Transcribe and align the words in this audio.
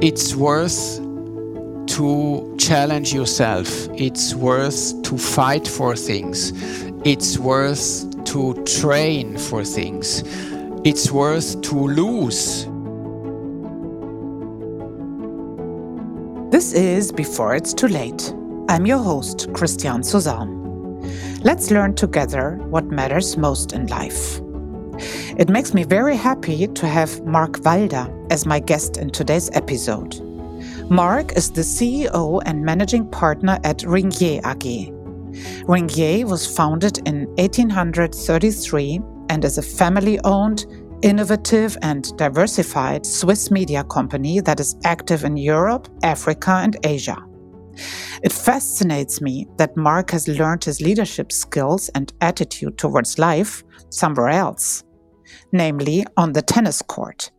it's 0.00 0.36
worth 0.36 0.98
to 1.88 2.56
challenge 2.56 3.12
yourself. 3.12 3.68
It's 3.94 4.32
worth 4.32 5.02
to 5.02 5.18
fight 5.18 5.66
for 5.66 5.96
things. 5.96 6.52
It's 7.04 7.36
worth 7.36 8.24
to 8.26 8.54
train 8.64 9.36
for 9.36 9.64
things. 9.64 10.22
It's 10.84 11.10
worth 11.10 11.60
to 11.62 11.74
lose. 11.74 12.66
This 16.52 16.72
is 16.72 17.10
Before 17.10 17.56
It's 17.56 17.74
Too 17.74 17.88
Late. 17.88 18.32
I'm 18.68 18.86
your 18.86 18.98
host, 18.98 19.52
Christiane 19.52 20.04
zu 20.04 20.20
Salm. 20.20 21.00
Let's 21.42 21.72
learn 21.72 21.94
together 21.94 22.56
what 22.70 22.84
matters 22.86 23.36
most 23.36 23.72
in 23.72 23.86
life. 23.86 24.40
It 25.38 25.48
makes 25.48 25.72
me 25.72 25.84
very 25.84 26.16
happy 26.16 26.66
to 26.66 26.86
have 26.88 27.24
Marc 27.24 27.64
Walder 27.64 28.12
as 28.28 28.44
my 28.44 28.58
guest 28.58 28.96
in 28.96 29.08
today's 29.08 29.48
episode. 29.52 30.20
Marc 30.90 31.36
is 31.36 31.52
the 31.52 31.60
CEO 31.60 32.42
and 32.44 32.64
managing 32.64 33.08
partner 33.08 33.60
at 33.62 33.78
Ringier 33.78 34.44
AG. 34.44 34.90
Ringier 35.62 36.24
was 36.24 36.44
founded 36.44 36.98
in 37.06 37.26
1833 37.36 39.00
and 39.30 39.44
is 39.44 39.58
a 39.58 39.62
family 39.62 40.18
owned, 40.24 40.66
innovative, 41.02 41.78
and 41.82 42.16
diversified 42.16 43.06
Swiss 43.06 43.48
media 43.52 43.84
company 43.84 44.40
that 44.40 44.58
is 44.58 44.74
active 44.82 45.22
in 45.22 45.36
Europe, 45.36 45.86
Africa, 46.02 46.50
and 46.64 46.76
Asia. 46.82 47.24
It 48.24 48.32
fascinates 48.32 49.20
me 49.20 49.46
that 49.56 49.76
Marc 49.76 50.10
has 50.10 50.26
learned 50.26 50.64
his 50.64 50.80
leadership 50.80 51.30
skills 51.30 51.90
and 51.90 52.12
attitude 52.20 52.76
towards 52.76 53.20
life 53.20 53.62
somewhere 53.90 54.30
else, 54.30 54.82
namely 55.52 56.04
on 56.16 56.32
the 56.32 56.42
tennis 56.42 56.82
court. 56.82 57.30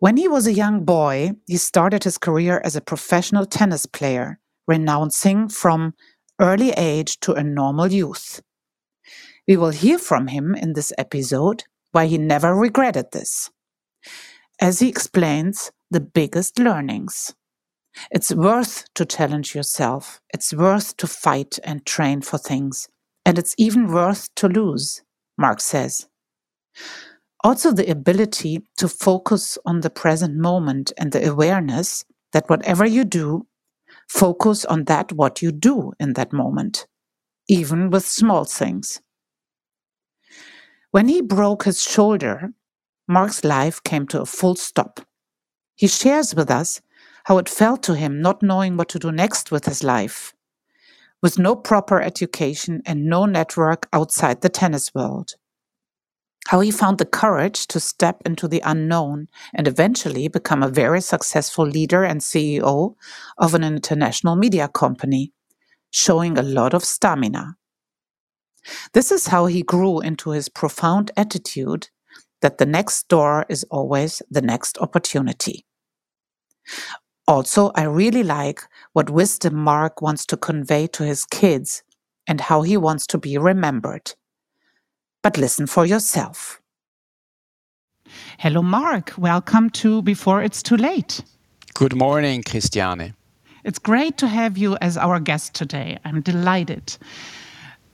When 0.00 0.16
he 0.16 0.28
was 0.28 0.46
a 0.46 0.52
young 0.52 0.84
boy, 0.84 1.32
he 1.46 1.56
started 1.56 2.04
his 2.04 2.18
career 2.18 2.60
as 2.64 2.76
a 2.76 2.80
professional 2.80 3.46
tennis 3.46 3.86
player, 3.86 4.38
renouncing 4.66 5.48
from 5.48 5.94
early 6.40 6.70
age 6.70 7.18
to 7.20 7.32
a 7.32 7.42
normal 7.42 7.92
youth. 7.92 8.40
We 9.48 9.56
will 9.56 9.70
hear 9.70 9.98
from 9.98 10.28
him 10.28 10.54
in 10.54 10.74
this 10.74 10.92
episode 10.98 11.64
why 11.92 12.06
he 12.06 12.18
never 12.18 12.54
regretted 12.54 13.12
this. 13.12 13.50
As 14.60 14.80
he 14.80 14.88
explains 14.88 15.72
the 15.90 16.00
biggest 16.00 16.58
learnings. 16.58 17.34
It's 18.10 18.32
worth 18.32 18.84
to 18.94 19.04
challenge 19.04 19.54
yourself. 19.54 20.20
It's 20.32 20.52
worth 20.52 20.96
to 20.98 21.06
fight 21.06 21.58
and 21.64 21.84
train 21.84 22.20
for 22.20 22.38
things. 22.38 22.88
And 23.24 23.38
it's 23.38 23.54
even 23.58 23.92
worth 23.92 24.34
to 24.36 24.48
lose, 24.48 25.02
Marc 25.36 25.60
says. 25.60 26.07
Also, 27.44 27.72
the 27.72 27.90
ability 27.90 28.62
to 28.76 28.88
focus 28.88 29.58
on 29.64 29.80
the 29.80 29.90
present 29.90 30.36
moment 30.36 30.92
and 30.98 31.12
the 31.12 31.28
awareness 31.28 32.04
that 32.32 32.48
whatever 32.48 32.84
you 32.84 33.04
do, 33.04 33.46
focus 34.08 34.64
on 34.64 34.84
that 34.84 35.12
what 35.12 35.40
you 35.40 35.52
do 35.52 35.92
in 36.00 36.14
that 36.14 36.32
moment, 36.32 36.86
even 37.48 37.90
with 37.90 38.04
small 38.04 38.44
things. 38.44 39.00
When 40.90 41.08
he 41.08 41.20
broke 41.20 41.64
his 41.64 41.82
shoulder, 41.82 42.50
Marc's 43.06 43.44
life 43.44 43.82
came 43.82 44.06
to 44.08 44.22
a 44.22 44.26
full 44.26 44.56
stop. 44.56 45.00
He 45.76 45.86
shares 45.86 46.34
with 46.34 46.50
us 46.50 46.80
how 47.24 47.38
it 47.38 47.48
felt 47.48 47.82
to 47.84 47.94
him 47.94 48.20
not 48.20 48.42
knowing 48.42 48.76
what 48.76 48.88
to 48.90 48.98
do 48.98 49.12
next 49.12 49.50
with 49.50 49.66
his 49.66 49.84
life. 49.84 50.34
With 51.22 51.38
no 51.38 51.54
proper 51.54 52.00
education 52.00 52.82
and 52.86 53.04
no 53.04 53.26
network 53.26 53.88
outside 53.92 54.40
the 54.40 54.48
tennis 54.48 54.94
world. 54.94 55.34
How 56.48 56.60
he 56.60 56.70
found 56.70 56.96
the 56.96 57.04
courage 57.04 57.66
to 57.66 57.78
step 57.78 58.22
into 58.24 58.48
the 58.48 58.62
unknown 58.64 59.28
and 59.52 59.68
eventually 59.68 60.28
become 60.28 60.62
a 60.62 60.70
very 60.70 61.02
successful 61.02 61.66
leader 61.66 62.04
and 62.04 62.22
CEO 62.22 62.94
of 63.36 63.52
an 63.52 63.62
international 63.62 64.34
media 64.34 64.66
company, 64.66 65.34
showing 65.90 66.38
a 66.38 66.42
lot 66.42 66.72
of 66.72 66.86
stamina. 66.86 67.56
This 68.94 69.12
is 69.12 69.26
how 69.26 69.44
he 69.44 69.62
grew 69.62 70.00
into 70.00 70.30
his 70.30 70.48
profound 70.48 71.10
attitude 71.18 71.90
that 72.40 72.56
the 72.56 72.64
next 72.64 73.08
door 73.08 73.44
is 73.50 73.64
always 73.64 74.22
the 74.30 74.40
next 74.40 74.78
opportunity. 74.78 75.66
Also, 77.26 77.72
I 77.74 77.82
really 77.82 78.22
like 78.22 78.62
what 78.94 79.10
wisdom 79.10 79.54
Marc 79.54 80.00
wants 80.00 80.24
to 80.24 80.38
convey 80.38 80.86
to 80.86 81.04
his 81.04 81.26
kids 81.26 81.82
and 82.26 82.40
how 82.40 82.62
he 82.62 82.78
wants 82.78 83.06
to 83.08 83.18
be 83.18 83.36
remembered. 83.36 84.14
But 85.28 85.36
listen 85.36 85.66
for 85.66 85.84
yourself. 85.84 86.58
Hello, 88.38 88.62
Marc. 88.62 89.12
Welcome 89.18 89.68
to 89.82 90.00
Before 90.00 90.42
It's 90.42 90.62
Too 90.62 90.78
Late. 90.78 91.20
Good 91.74 91.94
morning, 91.94 92.42
Christiane. 92.42 93.14
It's 93.62 93.78
great 93.78 94.16
to 94.16 94.26
have 94.26 94.56
you 94.56 94.78
as 94.80 94.96
our 94.96 95.20
guest 95.20 95.52
today. 95.52 95.98
I'm 96.06 96.22
delighted. 96.22 96.96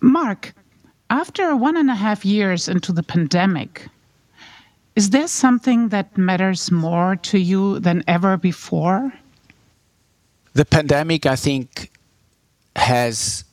Marc, 0.00 0.55
after 1.11 1.56
one 1.56 1.77
and 1.77 1.91
a 1.91 1.97
half 1.97 2.25
years 2.25 2.69
into 2.69 2.93
the 2.93 3.03
pandemic, 3.03 3.89
is 4.94 5.11
there 5.11 5.27
something 5.27 5.89
that 5.89 6.17
matters 6.17 6.71
more 6.71 7.17
to 7.17 7.41
you 7.41 7.81
than 7.81 8.05
ever 8.06 8.37
before? 8.37 9.12
The 10.53 10.65
pandemic, 10.65 11.27
I 11.27 11.34
think, 11.34 11.91
has 12.77 13.44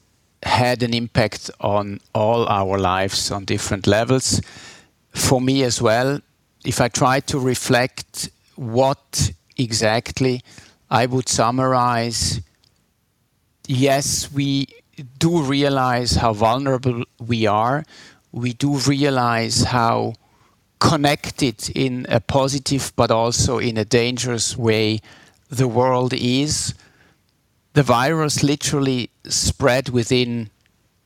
had 0.44 0.84
an 0.84 0.94
impact 0.94 1.52
on 1.60 2.00
all 2.14 2.48
our 2.48 2.78
lives 2.78 3.32
on 3.32 3.46
different 3.46 3.88
levels. 3.88 4.42
For 5.12 5.40
me 5.42 5.64
as 5.64 5.82
well, 5.82 6.20
if 6.66 6.82
I 6.82 6.88
try 6.88 7.20
to 7.22 7.40
reflect 7.40 8.30
what 8.56 9.32
exactly 9.58 10.42
I 10.90 11.06
would 11.06 11.30
summarize, 11.30 12.42
yes, 13.68 14.32
we 14.32 14.68
do 15.20 15.42
realize 15.42 16.16
how 16.16 16.34
vulnerable 16.34 17.04
we 17.20 17.46
are. 17.46 17.84
We 18.32 18.54
do 18.54 18.78
realize 18.78 19.64
how 19.64 20.16
connected 20.80 21.70
in 21.76 22.08
a 22.10 22.20
positive 22.20 22.92
but 22.96 23.12
also 23.12 23.60
in 23.60 23.78
a 23.78 23.86
dangerous 23.86 24.58
way 24.58 25.00
the 25.50 25.68
world 25.68 26.14
is 26.14 26.74
the 27.74 27.84
virus 27.84 28.44
literally 28.44 29.10
spread 29.26 29.90
within 29.90 30.50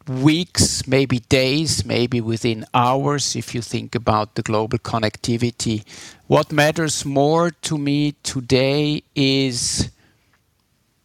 weeks, 0.08 0.88
maybe 0.88 1.20
days, 1.20 1.86
maybe 1.86 2.22
within 2.22 2.66
hours, 2.74 3.36
if 3.36 3.56
you 3.56 3.62
think 3.62 3.96
about 3.96 4.36
the 4.36 4.42
global 4.42 4.78
connectivity. 4.78 5.84
What 6.28 6.52
matters 6.52 7.06
more 7.06 7.52
to 7.52 7.78
me 7.78 8.14
today 8.24 9.04
is 9.16 9.90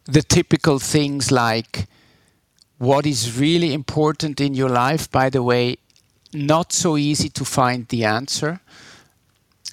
the 0.05 0.21
typical 0.21 0.79
things 0.79 1.31
like 1.31 1.87
what 2.77 3.05
is 3.05 3.37
really 3.39 3.73
important 3.73 4.41
in 4.41 4.55
your 4.55 4.69
life, 4.69 5.09
by 5.11 5.29
the 5.29 5.43
way, 5.43 5.77
not 6.33 6.73
so 6.73 6.97
easy 6.97 7.29
to 7.29 7.45
find 7.45 7.87
the 7.89 8.03
answer. 8.03 8.59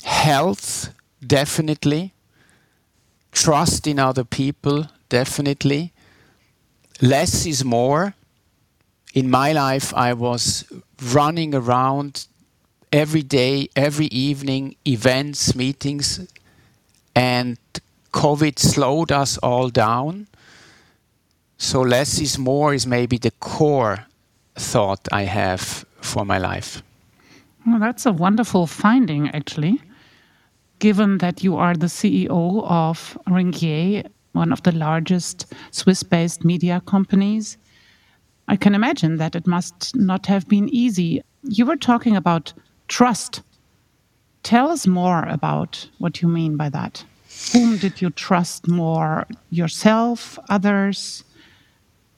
Health, 0.02 0.92
definitely. 1.26 2.12
Trust 3.32 3.86
in 3.86 3.98
other 3.98 4.24
people, 4.24 4.88
definitely. 5.08 5.92
Less 7.00 7.46
is 7.46 7.64
more. 7.64 8.14
In 9.14 9.30
my 9.30 9.52
life, 9.52 9.94
I 9.94 10.12
was 10.12 10.64
running 11.14 11.54
around 11.54 12.26
every 12.92 13.22
day, 13.22 13.68
every 13.76 14.06
evening, 14.06 14.76
events, 14.86 15.54
meetings, 15.54 16.26
and 17.14 17.58
COVID 18.12 18.58
slowed 18.58 19.12
us 19.12 19.38
all 19.38 19.68
down. 19.68 20.26
So, 21.56 21.80
less 21.80 22.20
is 22.20 22.38
more 22.38 22.74
is 22.74 22.86
maybe 22.86 23.18
the 23.18 23.32
core 23.32 24.06
thought 24.54 25.08
I 25.12 25.22
have 25.22 25.84
for 26.00 26.24
my 26.24 26.38
life. 26.38 26.82
Well, 27.66 27.80
that's 27.80 28.06
a 28.06 28.12
wonderful 28.12 28.66
finding, 28.66 29.28
actually. 29.30 29.80
Given 30.78 31.18
that 31.18 31.42
you 31.42 31.56
are 31.56 31.74
the 31.74 31.86
CEO 31.86 32.64
of 32.64 33.18
Ringier, 33.26 34.06
one 34.32 34.52
of 34.52 34.62
the 34.62 34.72
largest 34.72 35.52
Swiss 35.70 36.02
based 36.02 36.44
media 36.44 36.82
companies. 36.86 37.56
I 38.46 38.56
can 38.56 38.74
imagine 38.74 39.16
that 39.16 39.34
it 39.34 39.46
must 39.46 39.94
not 39.94 40.26
have 40.26 40.48
been 40.48 40.68
easy. 40.68 41.22
You 41.42 41.66
were 41.66 41.76
talking 41.76 42.16
about 42.16 42.52
trust. 42.88 43.42
Tell 44.42 44.70
us 44.70 44.86
more 44.86 45.24
about 45.24 45.88
what 45.98 46.22
you 46.22 46.28
mean 46.28 46.56
by 46.56 46.68
that. 46.70 47.04
Whom 47.52 47.76
did 47.76 48.00
you 48.00 48.10
trust 48.10 48.66
more, 48.66 49.26
yourself, 49.50 50.38
others? 50.48 51.24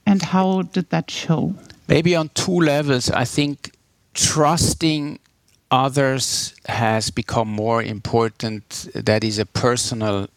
And 0.06 0.22
how 0.22 0.62
did 0.62 0.90
that 0.90 1.10
show? 1.10 1.54
Maybe 1.88 2.14
on 2.14 2.28
two 2.30 2.60
levels. 2.60 3.10
I 3.10 3.24
think 3.24 3.72
trusting 4.14 5.18
others 5.70 6.54
has 6.66 7.10
become 7.10 7.48
more 7.48 7.82
important. 7.82 8.88
That 8.94 9.24
is 9.24 9.38
a 9.38 9.46
personal 9.46 10.28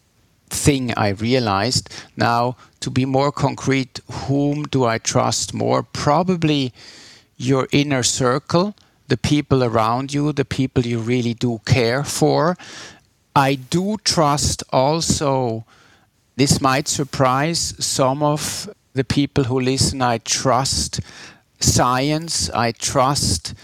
thing 0.54 0.94
I 0.96 1.08
realized. 1.08 1.90
Now, 2.16 2.56
to 2.80 2.90
be 2.90 3.04
more 3.04 3.32
concrete, 3.32 4.00
whom 4.10 4.64
do 4.64 4.84
I 4.84 4.98
trust 4.98 5.52
more? 5.52 5.82
Probably 5.82 6.72
your 7.36 7.66
inner 7.72 8.02
circle, 8.02 8.74
the 9.08 9.16
people 9.16 9.64
around 9.64 10.14
you, 10.14 10.32
the 10.32 10.44
people 10.44 10.86
you 10.86 10.98
really 10.98 11.34
do 11.34 11.60
care 11.64 12.04
for. 12.04 12.56
I 13.36 13.56
do 13.56 13.96
trust 14.04 14.62
also, 14.72 15.64
this 16.36 16.60
might 16.60 16.88
surprise 16.88 17.74
some 17.84 18.22
of 18.22 18.68
the 18.94 19.04
people 19.04 19.44
who 19.44 19.58
listen. 19.60 20.00
I 20.02 20.18
trust 20.18 21.00
science, 21.58 22.48
I 22.50 22.72
trust 22.72 23.54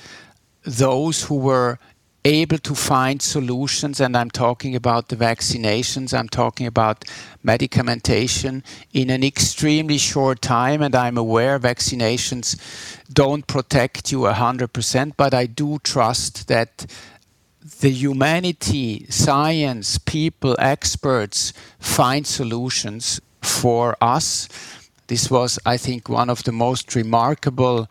those 0.64 1.25
who 1.25 1.36
were 1.36 1.78
able 2.25 2.58
to 2.58 2.75
find 2.75 3.22
solutions, 3.22 4.00
and 4.00 4.17
I'm 4.17 4.31
talking 4.31 4.76
about 4.76 5.08
the 5.08 5.17
vaccinations, 5.17 6.17
I'm 6.17 6.28
talking 6.28 6.67
about 6.67 7.05
medicamentation 7.43 8.62
in 8.93 9.11
an 9.11 9.25
extremely 9.25 9.99
short 9.99 10.43
time. 10.43 10.82
And 10.82 10.94
I'm 10.94 11.17
aware 11.17 11.58
vaccinations 11.58 12.56
don't 13.12 13.46
protect 13.46 14.12
you 14.12 14.20
100%, 14.20 15.12
but 15.17 15.32
I 15.32 15.46
do 15.46 15.78
trust 15.78 16.49
that 16.49 16.87
the 17.81 17.90
humanity, 17.90 19.06
science, 19.08 19.99
people, 19.99 20.56
experts 20.58 21.52
find 21.78 22.26
solutions 22.26 23.20
for 23.43 23.96
us. 24.00 24.49
This 25.06 25.31
was, 25.31 25.58
I 25.67 25.76
think, 25.76 26.08
one 26.08 26.31
of 26.31 26.44
the 26.44 26.52
most 26.52 26.94
remarkable 26.94 27.88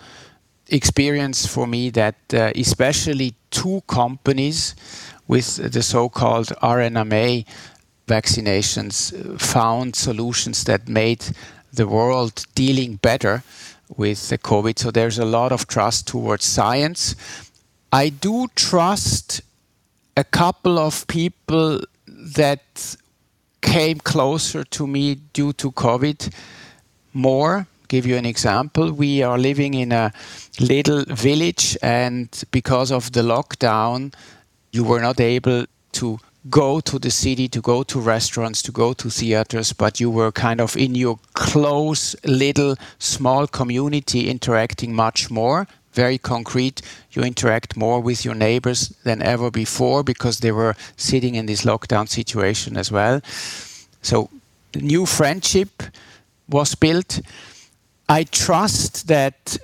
experience 0.72 1.46
for 1.46 1.68
me 1.68 1.90
that 1.92 2.16
uh, 2.34 2.52
especially 2.56 3.34
two 3.52 3.82
companies 3.88 4.76
with 5.28 5.72
the 5.74 5.82
so-called 5.82 6.48
RNMA 6.62 7.46
vaccinations 8.08 9.14
found 9.40 9.96
solutions 9.96 10.64
that 10.64 10.88
made 10.88 11.24
the 11.72 11.88
world 11.88 12.46
dealing 12.56 12.96
better 12.96 13.44
with 13.96 14.30
the 14.30 14.38
COVID. 14.38 14.80
So 14.80 14.92
there's 14.92 15.20
a 15.20 15.26
lot 15.26 15.52
of 15.52 15.68
trust 15.68 16.08
towards 16.08 16.46
science. 16.46 17.16
I 17.92 18.10
do 18.10 18.48
trust 18.56 19.42
a 20.18 20.24
couple 20.24 20.80
of 20.80 21.08
people 21.08 21.82
that 22.08 22.96
came 23.62 24.00
closer 24.00 24.64
to 24.64 24.88
me 24.88 25.16
due 25.34 25.54
to 25.54 25.72
COVID 25.72 26.34
more 27.14 27.68
give 27.90 28.06
you 28.06 28.16
an 28.16 28.26
example. 28.26 28.94
We 28.94 29.22
are 29.22 29.38
living 29.38 29.74
in 29.74 29.92
a 29.92 30.14
little 30.60 31.04
village, 31.06 31.78
and 31.82 32.30
because 32.52 32.92
of 32.92 33.12
the 33.12 33.22
lockdown, 33.22 34.14
you 34.72 34.86
were 34.86 35.02
not 35.02 35.20
able 35.20 35.66
to 35.94 36.20
go 36.50 36.80
to 36.80 36.98
the 37.00 37.12
city, 37.12 37.48
to 37.50 37.62
go 37.62 37.84
to 37.84 38.00
restaurants, 38.00 38.62
to 38.62 38.72
go 38.72 38.94
to 38.94 39.10
theaters, 39.10 39.74
but 39.74 40.00
you 40.00 40.10
were 40.10 40.32
kind 40.32 40.62
of 40.62 40.78
in 40.78 40.96
your 40.96 41.20
close 41.34 42.16
little 42.24 42.76
small 43.00 43.46
community 43.48 44.30
interacting 44.30 44.96
much 44.96 45.30
more. 45.30 45.68
Very 45.94 46.18
concrete. 46.18 46.82
You 47.12 47.24
interact 47.24 47.76
more 47.76 48.00
with 48.00 48.24
your 48.24 48.36
neighbors 48.36 48.90
than 49.04 49.22
ever 49.22 49.52
before 49.52 50.04
because 50.04 50.40
they 50.40 50.52
were 50.52 50.76
sitting 50.96 51.36
in 51.36 51.48
this 51.48 51.66
lockdown 51.66 52.08
situation 52.08 52.78
as 52.78 52.92
well. 52.92 53.22
So, 54.02 54.30
new 54.76 55.06
friendship 55.06 55.84
was 56.48 56.76
built. 56.76 57.22
I 58.10 58.24
trust 58.24 59.08
that 59.08 59.58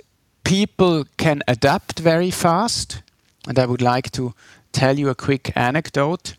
people 0.44 1.06
can 1.18 1.42
adapt 1.47 2.00
very 2.00 2.31
fast. 2.31 3.01
And 3.47 3.59
I 3.59 3.65
would 3.65 3.81
like 3.81 4.12
to 4.12 4.33
tell 4.71 4.97
you 4.97 5.09
a 5.09 5.15
quick 5.15 5.51
anecdote. 5.56 6.36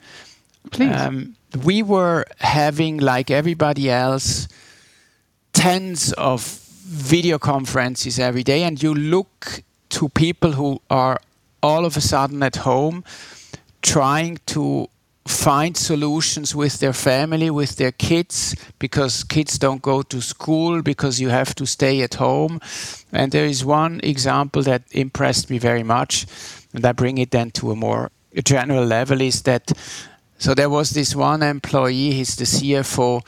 Please. 0.71 0.95
Um, 0.95 1.37
we 1.65 1.83
were 1.83 2.25
having, 2.39 2.99
like 2.99 3.31
everybody 3.31 3.91
else, 3.91 4.49
tens 5.53 6.13
of 6.13 6.43
video 6.87 7.39
conferences 7.39 8.19
every 8.19 8.43
day, 8.43 8.63
and 8.63 8.83
you 8.83 8.95
look 8.95 9.63
to 9.89 10.09
people 10.11 10.53
who 10.53 10.81
are 10.91 11.21
all 11.63 11.85
of 11.85 11.97
a 11.97 12.01
sudden 12.01 12.43
at 12.43 12.57
home 12.57 13.03
trying 13.83 14.39
to 14.47 14.89
find 15.27 15.77
solutions 15.77 16.55
with 16.55 16.79
their 16.79 16.93
family, 16.93 17.51
with 17.51 17.77
their 17.77 17.93
kids, 17.93 18.55
because 18.79 19.25
kids 19.25 19.59
don't 19.59 19.83
go 19.83 20.03
to 20.03 20.21
school, 20.21 20.83
because 20.83 21.21
you 21.21 21.29
have 21.29 21.55
to 21.57 21.67
stay 21.67 22.03
at 22.03 22.15
home. 22.15 22.61
And 23.13 23.33
there 23.33 23.47
is 23.47 23.65
one 23.65 24.01
example 24.03 24.63
that 24.63 24.83
impressed 24.93 25.51
me 25.51 25.59
very 25.59 25.83
much, 25.83 26.27
and 26.73 26.85
I 26.85 26.93
bring 26.93 27.19
it 27.19 27.31
then 27.31 27.51
to 27.53 27.71
a 27.73 27.77
more 27.77 28.11
general 28.45 28.85
level 28.85 29.21
is 29.21 29.43
that 29.43 29.73
so 30.39 30.55
there 30.55 30.69
was 30.69 30.91
this 30.91 31.17
one 31.17 31.43
employee, 31.43 32.13
he's 32.13 32.37
the 32.37 32.45
CFO 32.45 33.23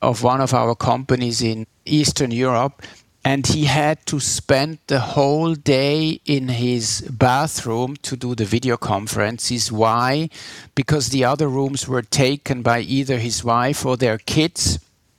of 0.00 0.22
one 0.22 0.40
of 0.40 0.54
our 0.54 0.74
companies 0.74 1.42
in 1.42 1.66
Eastern 1.84 2.30
Europe, 2.30 2.82
and 3.28 3.46
he 3.46 3.66
had 3.66 3.98
to 4.06 4.18
spend 4.18 4.78
the 4.86 5.00
whole 5.00 5.54
day 5.54 6.18
in 6.24 6.48
his 6.48 7.02
bathroom 7.10 7.94
to 8.00 8.16
do 8.16 8.34
the 8.34 8.46
video 8.46 8.78
conferences. 8.78 9.70
Why? 9.70 10.30
Because 10.74 11.10
the 11.10 11.24
other 11.24 11.46
rooms 11.46 11.86
were 11.86 12.00
taken 12.00 12.62
by 12.62 12.80
either 12.80 13.18
his 13.18 13.44
wife 13.44 13.84
or 13.84 13.98
their 13.98 14.16
kids, 14.16 14.78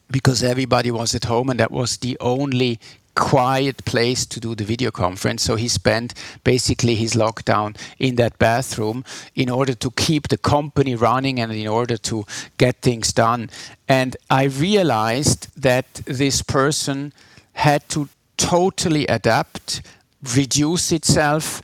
because 0.09 0.41
everybody 0.41 0.89
was 0.89 1.13
at 1.13 1.25
home, 1.25 1.51
and 1.51 1.59
that 1.59 1.69
was 1.69 1.97
the 1.97 2.17
only 2.19 2.79
quiet 3.13 3.85
place 3.85 4.25
to 4.25 4.39
do 4.39 4.55
the 4.55 4.63
video 4.63 4.89
conference. 4.89 5.43
So 5.43 5.55
he 5.55 5.67
spent 5.67 6.15
basically 6.43 6.95
his 6.95 7.13
lockdown 7.13 7.77
in 7.99 8.15
that 8.15 8.39
bathroom 8.39 9.03
in 9.35 9.51
order 9.51 9.75
to 9.75 9.91
keep 9.91 10.29
the 10.29 10.37
company 10.37 10.95
running 10.95 11.39
and 11.39 11.51
in 11.51 11.67
order 11.67 11.97
to 11.97 12.25
get 12.57 12.81
things 12.81 13.13
done. 13.13 13.51
And 13.87 14.17
I 14.31 14.45
realized 14.45 15.49
that 15.61 15.85
this 16.05 16.41
person 16.41 17.13
had 17.59 17.87
to 17.89 18.07
totally 18.37 19.05
adapt, 19.07 19.81
reduce 20.35 20.93
itself, 20.93 21.61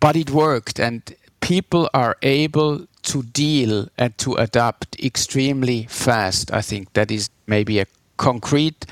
but 0.00 0.16
it 0.16 0.30
worked. 0.30 0.80
And 0.80 1.00
people 1.40 1.88
are 1.94 2.16
able 2.22 2.86
to 3.02 3.22
deal 3.22 3.88
and 3.96 4.16
to 4.18 4.34
adapt 4.34 4.98
extremely 5.00 5.86
fast. 5.88 6.52
I 6.52 6.60
think 6.60 6.92
that 6.94 7.10
is 7.12 7.30
maybe 7.46 7.78
a 7.78 7.86
concrete, 8.16 8.84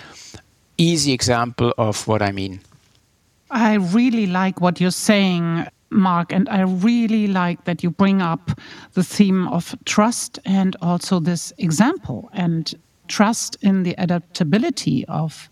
easy 0.78 1.12
example 1.12 1.74
of 1.76 2.06
what 2.06 2.22
I 2.22 2.30
mean. 2.30 2.60
I 3.50 3.74
really 3.74 4.26
like 4.26 4.60
what 4.60 4.80
you're 4.80 4.92
saying, 4.92 5.66
Marc, 5.90 6.32
and 6.32 6.48
I 6.48 6.60
really 6.60 7.26
like 7.26 7.64
that 7.64 7.82
you 7.82 7.90
bring 7.90 8.22
up 8.22 8.52
the 8.92 9.02
theme 9.02 9.48
of 9.48 9.74
trust 9.84 10.38
and 10.44 10.76
also 10.80 11.18
this 11.18 11.52
example 11.58 12.30
and 12.32 12.72
trust 13.08 13.56
in 13.62 13.82
the 13.82 13.96
adaptability 13.98 15.04
of 15.06 15.48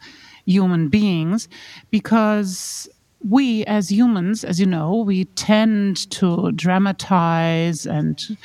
human 0.48 0.88
beings 0.88 1.48
because 1.90 2.88
we 3.28 3.64
as 3.66 3.90
humans, 3.90 4.44
as 4.44 4.58
you 4.58 4.66
know, 4.66 4.96
we 4.96 5.24
tend 5.36 6.10
to 6.10 6.52
dramatize 6.52 7.86
and 7.86 8.36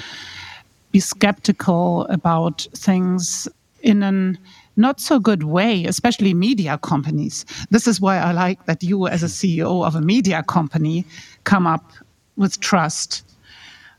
be 0.92 1.00
skeptical 1.00 2.06
about 2.08 2.68
things 2.76 3.48
in 3.82 4.04
an 4.04 4.38
not 4.76 5.00
so 5.00 5.20
good 5.20 5.44
way, 5.44 5.86
especially 5.86 6.34
media 6.34 6.80
companies. 6.80 7.46
This 7.70 7.88
is 7.88 8.02
why 8.02 8.18
I 8.18 8.32
like 8.32 8.66
that 8.66 8.82
you, 8.82 9.08
as 9.08 9.22
a 9.22 9.28
CEO 9.28 9.86
of 9.86 9.96
a 9.96 10.02
media 10.02 10.42
company, 10.42 11.06
come 11.44 11.68
up 11.68 11.92
with 12.38 12.60
trust. 12.60 13.24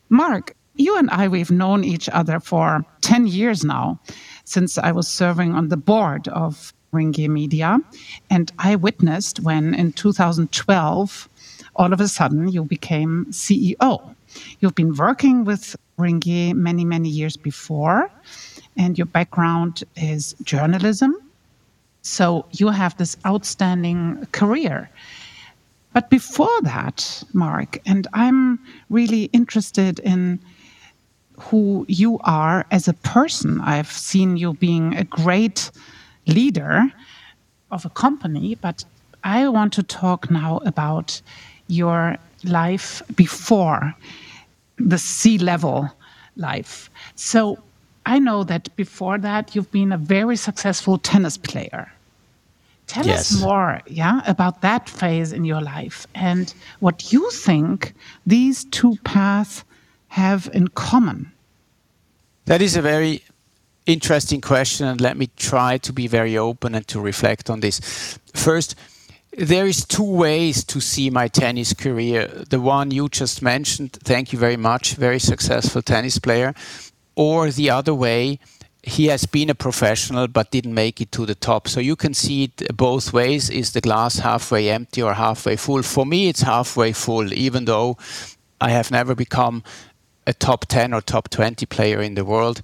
Marc, 0.08 0.56
you 0.74 0.98
and 0.98 1.08
I, 1.10 1.28
we've 1.28 1.52
known 1.52 1.84
each 1.84 2.08
other 2.08 2.40
for 2.40 2.84
10 3.02 3.28
years 3.28 3.64
now, 3.64 4.00
since 4.44 4.76
I 4.76 4.90
was 4.90 5.06
serving 5.06 5.54
on 5.54 5.68
the 5.68 5.76
board 5.76 6.26
of 6.28 6.73
Ringier 6.94 7.28
Media. 7.28 7.78
And 8.30 8.52
I 8.58 8.76
witnessed 8.76 9.40
when 9.40 9.74
in 9.74 9.92
2012, 9.92 11.28
all 11.76 11.92
of 11.92 12.00
a 12.00 12.08
sudden, 12.08 12.48
you 12.48 12.64
became 12.64 13.26
CEO. 13.30 14.14
You've 14.60 14.74
been 14.74 14.94
working 14.94 15.44
with 15.44 15.76
Ringier 15.98 16.54
many, 16.54 16.84
many 16.84 17.08
years 17.08 17.36
before, 17.36 18.10
and 18.76 18.96
your 18.98 19.06
background 19.06 19.84
is 19.96 20.34
journalism. 20.42 21.14
So 22.02 22.46
you 22.52 22.68
have 22.68 22.96
this 22.96 23.16
outstanding 23.24 24.26
career. 24.32 24.90
But 25.92 26.10
before 26.10 26.60
that, 26.62 27.22
Marc, 27.32 27.78
and 27.86 28.06
I'm 28.12 28.58
really 28.90 29.24
interested 29.32 30.00
in 30.00 30.40
who 31.38 31.86
you 31.88 32.18
are 32.24 32.66
as 32.70 32.88
a 32.88 32.92
person. 32.92 33.60
I've 33.60 33.90
seen 33.90 34.36
you 34.36 34.54
being 34.54 34.96
a 34.96 35.04
great 35.04 35.70
leader 36.26 36.92
of 37.70 37.84
a 37.84 37.90
company, 37.90 38.54
but 38.54 38.84
I 39.22 39.48
want 39.48 39.72
to 39.74 39.82
talk 39.82 40.30
now 40.30 40.58
about 40.64 41.20
your 41.66 42.16
life 42.44 43.02
before 43.16 43.94
the 44.76 44.98
sea 44.98 45.38
level 45.38 45.90
life. 46.36 46.90
So 47.14 47.58
I 48.06 48.18
know 48.18 48.44
that 48.44 48.74
before 48.76 49.18
that 49.18 49.54
you've 49.54 49.70
been 49.70 49.92
a 49.92 49.98
very 49.98 50.36
successful 50.36 50.98
tennis 50.98 51.36
player. 51.36 51.90
Tell 52.86 53.06
yes. 53.06 53.32
us 53.32 53.40
more, 53.40 53.80
yeah, 53.86 54.20
about 54.26 54.60
that 54.60 54.90
phase 54.90 55.32
in 55.32 55.46
your 55.46 55.62
life 55.62 56.06
and 56.14 56.52
what 56.80 57.12
you 57.12 57.30
think 57.30 57.94
these 58.26 58.64
two 58.64 58.96
paths 59.04 59.64
have 60.08 60.50
in 60.52 60.68
common. 60.68 61.32
That 62.44 62.60
is 62.60 62.76
a 62.76 62.82
very 62.82 63.22
interesting 63.86 64.40
question, 64.40 64.86
and 64.86 65.00
let 65.00 65.16
me 65.16 65.28
try 65.36 65.78
to 65.78 65.92
be 65.92 66.06
very 66.06 66.36
open 66.36 66.74
and 66.74 66.86
to 66.88 67.00
reflect 67.00 67.50
on 67.50 67.60
this. 67.60 68.18
First, 68.34 68.74
there 69.36 69.66
is 69.66 69.84
two 69.84 70.04
ways 70.04 70.64
to 70.64 70.80
see 70.80 71.10
my 71.10 71.28
tennis 71.28 71.74
career. 71.74 72.28
The 72.48 72.60
one 72.60 72.90
you 72.90 73.08
just 73.08 73.42
mentioned, 73.42 73.92
thank 74.04 74.32
you 74.32 74.38
very 74.38 74.56
much, 74.56 74.94
very 74.94 75.18
successful 75.18 75.82
tennis 75.82 76.18
player. 76.18 76.54
or 77.16 77.50
the 77.50 77.70
other 77.70 77.94
way, 77.94 78.38
he 78.82 79.06
has 79.06 79.24
been 79.24 79.48
a 79.48 79.54
professional 79.54 80.28
but 80.28 80.50
didn't 80.50 80.74
make 80.74 81.00
it 81.00 81.10
to 81.12 81.24
the 81.24 81.34
top. 81.34 81.68
So 81.68 81.80
you 81.80 81.96
can 81.96 82.12
see 82.12 82.44
it 82.44 82.76
both 82.76 83.12
ways. 83.12 83.50
Is 83.50 83.72
the 83.72 83.80
glass 83.80 84.18
halfway 84.18 84.70
empty 84.70 85.02
or 85.02 85.14
halfway 85.14 85.56
full? 85.56 85.82
For 85.82 86.04
me, 86.04 86.28
it's 86.28 86.42
halfway 86.42 86.92
full, 86.92 87.32
even 87.32 87.64
though 87.64 87.96
I 88.60 88.70
have 88.70 88.90
never 88.90 89.14
become 89.14 89.62
a 90.26 90.32
top 90.32 90.66
10 90.66 90.92
or 90.92 91.00
top 91.00 91.30
20 91.30 91.66
player 91.66 92.00
in 92.00 92.14
the 92.14 92.24
world. 92.24 92.60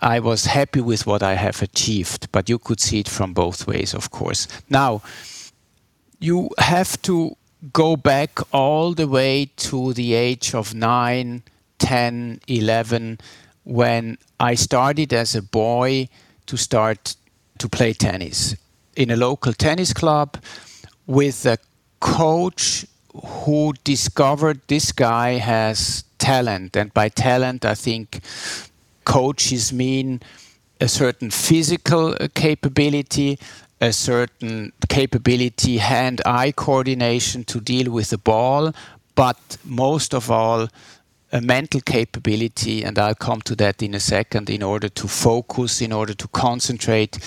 I 0.00 0.20
was 0.20 0.46
happy 0.46 0.80
with 0.80 1.06
what 1.06 1.22
I 1.22 1.34
have 1.34 1.62
achieved, 1.62 2.30
but 2.30 2.48
you 2.48 2.58
could 2.58 2.80
see 2.80 3.00
it 3.00 3.08
from 3.08 3.32
both 3.32 3.66
ways, 3.66 3.94
of 3.94 4.10
course. 4.10 4.46
Now, 4.68 5.02
you 6.20 6.50
have 6.58 7.00
to 7.02 7.36
go 7.72 7.96
back 7.96 8.38
all 8.52 8.94
the 8.94 9.08
way 9.08 9.50
to 9.56 9.92
the 9.92 10.14
age 10.14 10.54
of 10.54 10.74
9, 10.74 11.42
10, 11.78 12.40
11 12.46 13.18
when 13.64 14.18
I 14.40 14.54
started 14.54 15.12
as 15.12 15.34
a 15.34 15.42
boy 15.42 16.08
to 16.46 16.56
start 16.56 17.16
to 17.58 17.68
play 17.68 17.92
tennis 17.92 18.56
in 18.96 19.10
a 19.10 19.16
local 19.16 19.52
tennis 19.52 19.92
club 19.92 20.38
with 21.06 21.44
a 21.44 21.58
coach 22.00 22.86
who 23.12 23.72
discovered 23.84 24.60
this 24.68 24.92
guy 24.92 25.32
has 25.32 26.04
talent. 26.18 26.76
And 26.76 26.92
by 26.94 27.08
talent, 27.08 27.64
I 27.64 27.74
think 27.74 28.20
coaches 29.08 29.72
mean 29.72 30.20
a 30.80 30.86
certain 30.86 31.30
physical 31.30 32.14
uh, 32.20 32.28
capability, 32.34 33.38
a 33.80 33.92
certain 33.92 34.72
capability, 34.88 35.78
hand 35.78 36.20
eye 36.26 36.52
coordination 36.52 37.44
to 37.44 37.60
deal 37.60 37.90
with 37.90 38.10
the 38.10 38.18
ball, 38.18 38.72
but 39.14 39.56
most 39.64 40.14
of 40.14 40.30
all, 40.30 40.68
a 41.32 41.40
mental 41.40 41.80
capability, 41.80 42.84
and 42.84 42.98
I'll 42.98 43.14
come 43.14 43.40
to 43.42 43.56
that 43.56 43.82
in 43.82 43.94
a 43.94 44.00
second, 44.00 44.48
in 44.48 44.62
order 44.62 44.88
to 44.88 45.08
focus, 45.08 45.80
in 45.80 45.92
order 45.92 46.14
to 46.14 46.28
concentrate, 46.28 47.18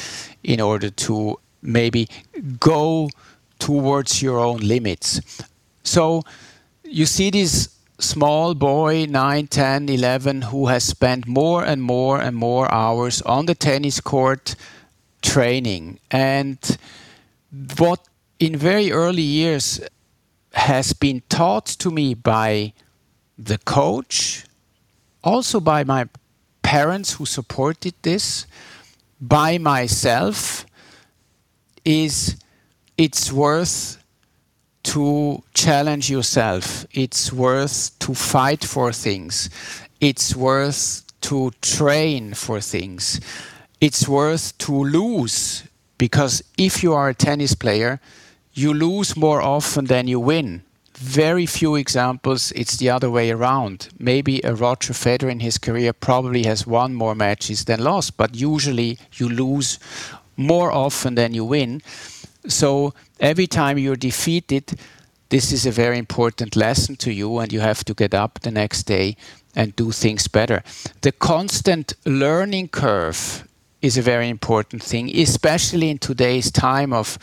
in 0.43 0.61
order 0.61 0.89
to 0.89 1.39
maybe 1.61 2.07
go 2.59 3.09
towards 3.59 4.21
your 4.21 4.39
own 4.39 4.57
limits. 4.57 5.21
So 5.83 6.23
you 6.83 7.05
see 7.05 7.29
this 7.31 7.69
small 8.01 8.53
boy, 8.53 9.05
9, 9.09 9.47
10, 9.47 9.89
11, 9.89 10.41
who 10.43 10.67
has 10.67 10.83
spent 10.83 11.27
more 11.27 11.63
and 11.63 11.81
more 11.81 12.19
and 12.19 12.35
more 12.35 12.71
hours 12.73 13.21
on 13.21 13.45
the 13.45 13.55
tennis 13.55 14.01
court 14.01 14.55
training. 15.21 15.99
And 16.09 16.57
what 17.77 18.07
in 18.39 18.55
very 18.55 18.91
early 18.91 19.21
years 19.21 19.81
has 20.53 20.93
been 20.93 21.21
taught 21.29 21.65
to 21.65 21.91
me 21.91 22.13
by 22.13 22.73
the 23.37 23.57
coach, 23.59 24.45
also 25.23 25.59
by 25.59 25.83
my 25.83 26.07
parents 26.61 27.13
who 27.13 27.25
supported 27.25 27.93
this, 28.01 28.45
by 29.19 29.57
myself, 29.57 30.65
is 31.85 32.35
it's 32.97 33.31
worth 33.31 34.00
to 34.83 35.43
challenge 35.53 36.09
yourself. 36.09 36.85
It's 36.91 37.31
worth 37.31 37.97
to 37.99 38.13
fight 38.13 38.63
for 38.63 38.91
things. 38.91 39.49
It's 39.99 40.35
worth 40.35 41.03
to 41.21 41.51
train 41.61 42.33
for 42.33 42.59
things. 42.61 43.19
It's 43.79 44.07
worth 44.07 44.57
to 44.59 44.73
lose 44.73 45.63
because 45.97 46.43
if 46.57 46.83
you 46.83 46.93
are 46.93 47.09
a 47.09 47.13
tennis 47.13 47.55
player, 47.55 47.99
you 48.53 48.73
lose 48.73 49.15
more 49.15 49.41
often 49.41 49.85
than 49.85 50.07
you 50.07 50.19
win 50.19 50.63
very 51.01 51.47
few 51.47 51.75
examples 51.75 52.51
it's 52.51 52.77
the 52.77 52.89
other 52.89 53.09
way 53.09 53.31
around. 53.31 53.89
Maybe 53.97 54.39
a 54.43 54.53
Roger 54.53 54.93
Federer 54.93 55.31
in 55.31 55.39
his 55.39 55.57
career 55.57 55.93
probably 55.93 56.43
has 56.43 56.67
won 56.67 56.93
more 56.93 57.15
matches 57.15 57.65
than 57.65 57.83
lost, 57.83 58.17
but 58.17 58.35
usually 58.35 58.99
you 59.15 59.27
lose 59.27 59.79
more 60.37 60.71
often 60.71 61.15
than 61.15 61.33
you 61.33 61.43
win. 61.43 61.81
So 62.47 62.93
every 63.21 63.47
time 63.47 63.77
you're 63.77 63.95
defeated, 63.95 64.73
this 65.29 65.53
is 65.53 65.65
a 65.65 65.71
very 65.71 65.97
important 65.97 66.57
lesson 66.57 66.97
to 66.97 67.13
you, 67.13 67.37
and 67.39 67.53
you 67.53 67.61
have 67.61 67.85
to 67.85 67.93
get 67.93 68.13
up 68.13 68.39
the 68.41 68.51
next 68.51 68.83
day 68.83 69.15
and 69.55 69.75
do 69.75 69.91
things 69.91 70.27
better. 70.27 70.63
The 71.01 71.13
constant 71.13 71.93
learning 72.05 72.69
curve 72.69 73.47
is 73.81 73.97
a 73.97 74.01
very 74.01 74.29
important 74.29 74.83
thing, 74.83 75.15
especially 75.17 75.89
in 75.89 75.97
today's 75.97 76.51
time 76.51 76.93
of 76.93 77.17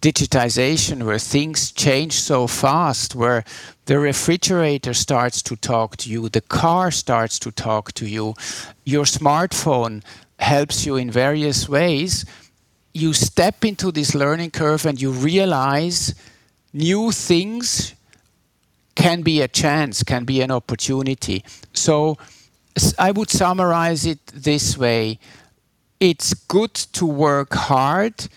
digitization 0.00 1.02
where 1.02 1.18
things 1.18 1.72
change 1.72 2.12
so 2.12 2.46
fast, 2.46 3.14
where 3.14 3.44
the 3.86 3.98
refrigerator 3.98 4.94
starts 4.94 5.42
to 5.42 5.56
talk 5.56 5.96
to 5.96 6.10
you, 6.10 6.28
the 6.28 6.40
car 6.40 6.90
starts 6.90 7.38
to 7.40 7.50
talk 7.50 7.92
to 7.94 8.06
you, 8.06 8.34
your 8.84 9.04
smartphone 9.04 10.02
helps 10.38 10.86
you 10.86 10.96
in 10.96 11.10
various 11.10 11.68
ways. 11.68 12.24
You 12.94 13.12
step 13.12 13.64
into 13.64 13.92
this 13.92 14.14
learning 14.14 14.52
curve 14.52 14.86
and 14.86 15.00
you 15.00 15.10
realize 15.10 16.14
new 16.72 17.12
things 17.12 17.94
can 18.94 19.22
be 19.22 19.42
a 19.42 19.48
chance, 19.48 20.02
can 20.02 20.24
be 20.24 20.40
an 20.40 20.50
opportunity. 20.50 21.44
So 21.72 22.16
I 22.98 23.10
would 23.10 23.30
summarize 23.30 24.06
it 24.06 24.24
this 24.26 24.78
way 24.78 25.18
it's 26.00 26.34
good 26.34 26.74
to 26.74 27.06
work 27.06 27.54
hard. 27.54 28.28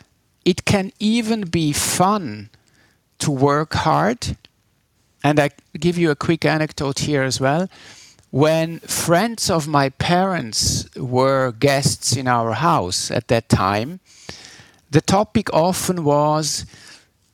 It 0.46 0.64
can 0.64 0.94
even 1.00 1.42
be 1.42 1.74
fun 1.74 2.50
to 3.20 3.32
work 3.32 3.74
hard. 3.74 4.38
And 5.24 5.40
I 5.40 5.50
give 5.78 5.98
you 5.98 6.12
a 6.12 6.16
quick 6.16 6.46
anecdote 6.46 7.00
here 7.00 7.24
as 7.24 7.42
well. 7.42 7.68
When 8.30 8.80
friends 8.80 9.50
of 9.50 9.68
my 9.68 9.90
parents 9.90 10.88
were 10.96 11.52
guests 11.52 12.16
in 12.16 12.28
our 12.28 12.54
house 12.54 13.12
at 13.12 13.28
that 13.28 13.50
time, 13.50 14.00
the 14.90 15.02
topic 15.02 15.54
often 15.54 16.04
was 16.04 16.66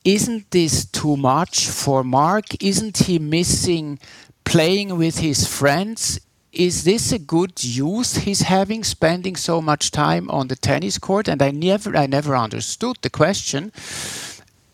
Isn't 0.04 0.50
this 0.50 0.84
too 0.84 1.16
much 1.16 1.66
for 1.68 2.04
Marc? 2.04 2.62
Isn't 2.62 2.98
he 2.98 3.18
missing 3.18 3.98
playing 4.44 4.98
with 4.98 5.18
his 5.18 5.46
friends? 5.46 6.20
is 6.54 6.84
this 6.84 7.10
a 7.10 7.18
good 7.18 7.62
use 7.64 8.14
he's 8.14 8.42
having 8.42 8.84
spending 8.84 9.34
so 9.34 9.60
much 9.60 9.90
time 9.90 10.30
on 10.30 10.48
the 10.48 10.56
tennis 10.56 10.98
court 10.98 11.28
and 11.28 11.42
i 11.42 11.50
never 11.50 11.96
i 11.96 12.06
never 12.06 12.36
understood 12.36 12.96
the 13.02 13.10
question 13.10 13.72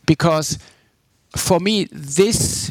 because 0.06 0.58
for 1.34 1.58
me 1.58 1.84
this 1.90 2.70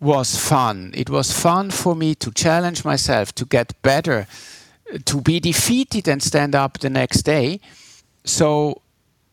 was 0.00 0.36
fun 0.36 0.92
it 0.94 1.08
was 1.08 1.32
fun 1.32 1.70
for 1.70 1.96
me 1.96 2.14
to 2.14 2.30
challenge 2.30 2.84
myself 2.84 3.34
to 3.34 3.46
get 3.46 3.80
better 3.82 4.26
to 5.04 5.20
be 5.20 5.40
defeated 5.40 6.06
and 6.06 6.22
stand 6.22 6.54
up 6.54 6.78
the 6.78 6.90
next 6.90 7.22
day 7.22 7.58
so 8.24 8.82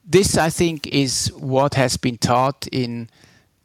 this 0.06 0.38
i 0.38 0.50
think 0.50 0.88
is 0.88 1.32
what 1.38 1.76
has 1.76 1.98
been 1.98 2.18
taught 2.18 2.68
in 2.72 3.10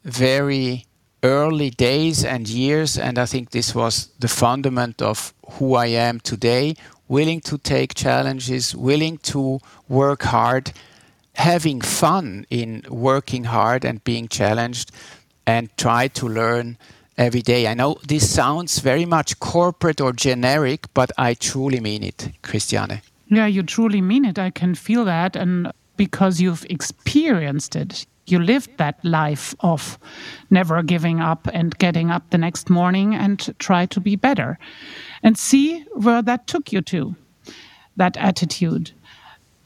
very 0.03 0.85
early 1.23 1.69
days 1.69 2.23
and 2.23 2.47
years, 2.47 2.97
and 2.97 3.17
I 3.17 3.25
think 3.25 3.51
this 3.51 3.75
was 3.75 4.09
the 4.19 4.27
fundament 4.27 5.01
of 5.01 5.33
who 5.51 5.75
I 5.75 5.87
am 5.87 6.19
today 6.19 6.75
willing 7.07 7.41
to 7.41 7.57
take 7.57 7.95
challenges, 7.95 8.75
willing 8.75 9.17
to 9.17 9.59
work 9.87 10.23
hard, 10.23 10.71
having 11.33 11.81
fun 11.81 12.45
in 12.49 12.85
working 12.87 13.45
hard 13.45 13.83
and 13.83 14.03
being 14.03 14.27
challenged, 14.27 14.91
and 15.45 15.75
try 15.77 16.07
to 16.09 16.27
learn 16.27 16.77
every 17.17 17.41
day. 17.41 17.67
I 17.67 17.73
know 17.73 17.97
this 18.07 18.29
sounds 18.29 18.79
very 18.79 19.05
much 19.05 19.39
corporate 19.39 19.99
or 19.99 20.13
generic, 20.13 20.85
but 20.93 21.11
I 21.17 21.33
truly 21.33 21.79
mean 21.79 22.03
it, 22.03 22.31
Christiane. 22.43 23.01
Yeah, 23.27 23.47
you 23.47 23.63
truly 23.63 24.01
mean 24.01 24.25
it. 24.25 24.39
I 24.39 24.51
can 24.51 24.75
feel 24.75 25.05
that. 25.05 25.35
And 25.35 25.71
because 25.99 26.39
you've 26.39 26.65
experienced 26.69 27.75
it, 27.75 28.07
you 28.25 28.39
lived 28.39 28.69
that 28.77 29.03
life 29.03 29.53
of 29.59 29.99
never 30.49 30.81
giving 30.81 31.19
up 31.19 31.49
and 31.51 31.77
getting 31.77 32.09
up 32.09 32.29
the 32.29 32.37
next 32.37 32.69
morning 32.69 33.13
and 33.13 33.53
try 33.59 33.85
to 33.87 33.99
be 33.99 34.15
better. 34.15 34.57
And 35.23 35.37
see 35.37 35.81
where 35.91 36.21
that 36.21 36.47
took 36.47 36.71
you 36.71 36.81
to 36.83 37.15
that 37.97 38.15
attitude. 38.15 38.91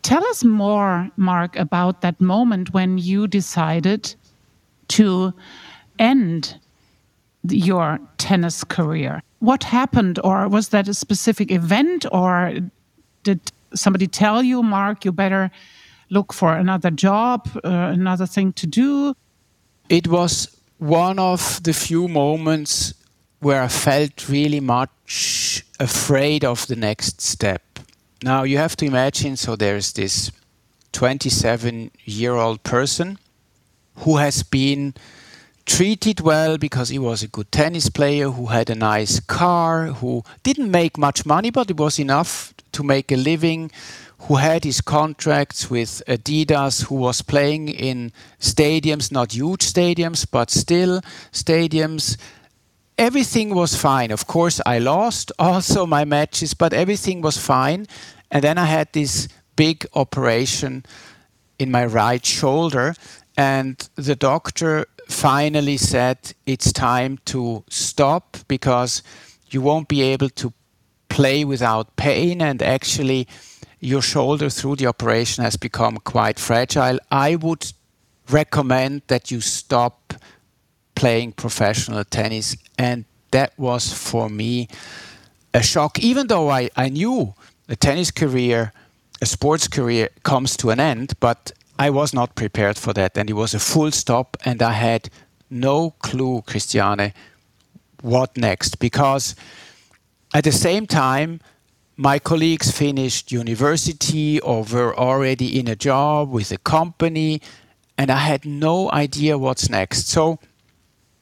Tell 0.02 0.26
us 0.26 0.44
more 0.44 1.12
Marc 1.18 1.56
about 1.56 2.02
that 2.02 2.20
moment 2.20 2.74
when 2.74 2.98
you 2.98 3.28
decided 3.28 4.16
to 4.88 5.34
end 6.00 6.60
your 7.48 8.00
tennis 8.18 8.64
career. 8.64 9.22
What 9.38 9.64
happened 9.64 10.18
or 10.24 10.48
was 10.48 10.70
that 10.70 10.88
a 10.88 10.96
specific 10.96 11.52
event 11.52 12.08
or 12.12 12.58
did 13.22 13.40
somebody 13.76 14.08
tell 14.08 14.42
you 14.42 14.64
Marc 14.64 15.06
you 15.06 15.12
better 15.12 15.52
look 16.14 16.34
for 16.34 16.56
another 16.56 16.92
job, 16.92 17.50
uh, 17.64 17.92
another 17.94 18.28
thing 18.28 18.54
to 18.54 18.68
do? 18.68 19.16
It 19.90 20.08
was 20.08 20.48
one 20.78 21.20
of 21.20 21.62
the 21.64 21.74
few 21.74 22.08
moments 22.08 22.94
where 23.40 23.62
I 23.62 23.68
felt 23.68 24.30
really 24.30 24.60
much 24.60 25.66
afraid 25.80 26.46
of 26.46 26.68
the 26.68 26.76
next 26.76 27.22
step. 27.22 27.62
Now 28.24 28.44
you 28.44 28.58
have 28.58 28.76
to 28.78 28.86
imagine 28.86 29.36
so 29.36 29.56
there's 29.56 29.94
this 29.94 30.32
27 30.94 31.92
year 32.06 32.36
old 32.36 32.64
person 32.64 33.18
who 33.98 34.18
has 34.18 34.44
been 34.44 34.94
treated 35.66 36.22
well 36.22 36.58
because 36.58 36.90
he 36.90 37.00
was 37.00 37.24
a 37.24 37.28
good 37.28 37.52
tennis 37.52 37.90
player 37.90 38.30
who 38.30 38.48
had 38.48 38.70
a 38.70 38.76
nice 38.76 39.20
car, 39.20 39.88
who 39.88 40.24
didn't 40.44 40.72
make 40.72 40.98
much 40.98 41.26
money, 41.26 41.52
but 41.52 41.70
it 41.70 41.78
was 41.78 42.00
enough 42.00 42.54
to 42.72 42.84
make 42.84 43.12
a 43.12 43.16
living, 43.16 43.72
who 44.28 44.36
had 44.36 44.64
his 44.64 44.80
contracts 44.80 45.70
with 45.70 46.02
Adidas, 46.08 46.86
who 46.86 46.96
was 46.96 47.22
playing 47.22 47.68
in 47.68 48.12
stadiums, 48.40 49.12
not 49.12 49.34
huge 49.34 49.62
stadiums, 49.62 50.26
but 50.30 50.50
still 50.50 51.02
stadiums. 51.32 52.18
Everything 52.98 53.54
was 53.54 53.76
fine. 53.76 54.12
Of 54.12 54.26
course, 54.28 54.62
I 54.66 54.80
lost 54.80 55.32
also 55.40 55.86
my 55.86 56.06
matches, 56.06 56.54
but 56.54 56.74
everything 56.74 57.22
was 57.22 57.38
fine. 57.38 57.86
And 58.32 58.44
then 58.44 58.58
I 58.58 58.66
had 58.66 58.94
this 58.94 59.28
big 59.56 59.86
operation 59.94 60.86
in 61.60 61.70
my 61.70 61.86
right 61.86 62.26
shoulder, 62.26 62.96
and 63.38 63.78
the 63.96 64.16
doctor 64.16 64.88
finally 65.08 65.78
said 65.78 66.18
it's 66.46 66.72
time 66.72 67.20
to 67.26 67.64
stop 67.70 68.38
because 68.48 69.04
you 69.50 69.62
won't 69.62 69.88
be 69.88 70.02
able 70.02 70.30
to 70.30 70.54
play 71.10 71.46
without 71.46 71.96
pain 71.96 72.42
and 72.42 72.62
actually 72.62 73.28
your 73.84 74.02
shoulder 74.02 74.50
through 74.50 74.76
the 74.78 74.88
operation 74.88 75.44
has 75.44 75.58
become 75.58 75.98
quite 75.98 76.40
fragile 76.40 76.98
i 77.12 77.36
would 77.36 77.74
recommend 78.30 79.02
that 79.08 79.32
you 79.32 79.42
stop 79.42 80.14
playing 80.96 81.34
professional 81.34 82.04
tennis. 82.04 82.56
And 82.78 83.06
that 83.32 83.54
was 83.58 83.94
for 83.94 84.30
me 84.30 84.68
a 85.54 85.62
shock. 85.62 86.00
Even 86.00 86.28
though 86.28 86.50
i, 86.50 86.70
I 86.76 86.90
knew 86.90 87.34
a 87.70 87.76
tennis 87.76 88.12
career 88.12 88.72
a 89.22 89.26
sports 89.26 89.68
career 89.68 90.10
comes 90.24 90.58
to 90.58 90.70
an 90.70 90.80
end 90.80 91.14
but 91.20 91.52
I 91.80 91.90
was 91.90 92.14
not 92.14 92.36
prepared 92.36 92.78
for 92.78 92.94
that, 92.94 93.18
and 93.18 93.30
it 93.32 93.34
was 93.34 93.56
a 93.56 93.60
full 93.60 93.92
stop, 93.92 94.38
and 94.46 94.62
I 94.62 94.74
had 94.74 95.10
no 95.50 95.96
clue, 96.04 96.44
Christiane, 96.46 97.14
what 98.02 98.38
next. 98.38 98.78
Because 98.78 99.36
at 100.36 100.44
the 100.44 100.52
same 100.52 100.86
time, 100.86 101.40
my 101.96 102.20
colleagues 102.20 102.72
finished 102.72 103.32
university 103.32 104.40
or 104.40 104.64
were 104.64 104.98
already 104.98 105.60
in 105.60 105.68
a 105.68 105.76
job 105.76 106.32
with 106.32 106.52
a 106.52 106.58
company, 106.58 107.42
and 107.98 108.10
I 108.10 108.18
had 108.18 108.46
no 108.46 108.92
idea 108.92 109.38
what's 109.38 109.70
next. 109.70 110.08
So 110.08 110.40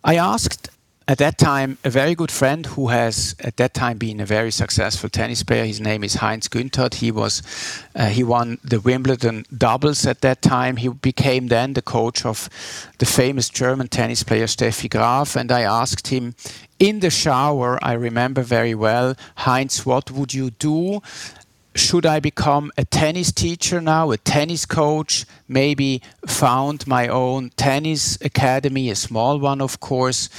I 0.03 0.15
asked 0.15 0.69
at 1.07 1.17
that 1.17 1.37
time 1.37 1.77
a 1.83 1.89
very 1.89 2.15
good 2.15 2.31
friend 2.31 2.65
who 2.65 2.89
has 2.89 3.35
at 3.39 3.57
that 3.57 3.73
time 3.73 3.97
been 3.97 4.19
a 4.19 4.25
very 4.25 4.51
successful 4.51 5.09
tennis 5.09 5.43
player. 5.43 5.65
His 5.65 5.81
name 5.81 6.03
is 6.03 6.15
Heinz 6.15 6.47
Günthardt. 6.47 6.95
He 6.95 7.11
was 7.11 7.41
uh, 7.95 8.07
he 8.07 8.23
won 8.23 8.59
the 8.63 8.79
Wimbledon 8.79 9.45
doubles 9.55 10.05
at 10.05 10.21
that 10.21 10.41
time. 10.41 10.77
He 10.77 10.89
became 10.89 11.47
then 11.47 11.73
the 11.73 11.81
coach 11.81 12.25
of 12.25 12.49
the 12.99 13.05
famous 13.05 13.49
German 13.49 13.87
tennis 13.87 14.23
player 14.23 14.45
Steffi 14.45 14.89
Graf. 14.89 15.35
And 15.35 15.51
I 15.51 15.61
asked 15.61 16.07
him 16.07 16.35
in 16.79 16.99
the 16.99 17.09
shower. 17.09 17.79
I 17.81 17.93
remember 17.93 18.41
very 18.43 18.75
well, 18.75 19.15
Heinz, 19.37 19.85
what 19.85 20.11
would 20.11 20.33
you 20.33 20.51
do? 20.51 21.01
should 21.73 22.05
I 22.05 22.19
become 22.19 22.71
a 22.77 22.83
tennis 22.83 23.31
teacher 23.31 23.79
now, 23.79 24.11
a 24.11 24.17
tennis 24.17 24.65
coach, 24.65 25.25
maybe 25.47 26.01
found 26.27 26.85
my 26.85 27.07
own 27.07 27.51
tennis 27.55 28.19
academy, 28.21 28.89
a 28.89 28.95
small 28.95 29.39
one, 29.39 29.61
of 29.61 29.79
course, 29.79 30.29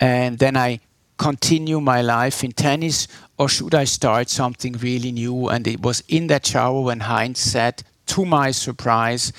and 0.00 0.38
then 0.38 0.56
I 0.56 0.80
continue 1.16 1.80
my 1.80 2.02
life 2.02 2.42
in 2.42 2.52
tennis 2.52 3.06
or 3.38 3.48
should 3.48 3.74
I 3.74 3.84
start 3.84 4.28
something 4.28 4.74
really 4.74 5.12
new? 5.12 5.48
And 5.48 5.66
it 5.66 5.80
was 5.80 6.02
in 6.08 6.26
that 6.28 6.46
shower 6.46 6.80
when 6.80 7.00
Heinz 7.00 7.40
said, 7.40 7.82
to 8.06 8.24
my 8.24 8.50
surprise, 8.50 9.32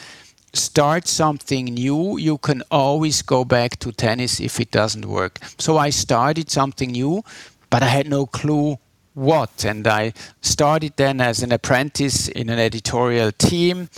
start 0.54 1.08
something 1.08 1.66
new. 1.66 2.18
You 2.18 2.38
can 2.38 2.64
always 2.72 3.22
go 3.22 3.46
back 3.46 3.78
to 3.80 3.92
tennis 3.92 4.40
if 4.40 4.60
it 4.60 4.72
doesn't 4.72 5.06
work. 5.06 5.40
So 5.60 5.78
I 5.78 5.90
started 5.92 6.50
something 6.50 6.92
new, 6.92 7.24
but 7.70 7.84
I 7.84 7.88
had 7.88 8.10
no 8.10 8.26
clue 8.26 8.78
what. 9.14 9.66
And 9.66 9.88
I 9.88 10.14
started 10.42 10.94
then 10.96 11.22
as 11.22 11.44
an 11.44 11.52
apprentice 11.52 12.28
in 12.28 12.50
an 12.50 12.60
editorial 12.60 13.32
team 13.32 13.90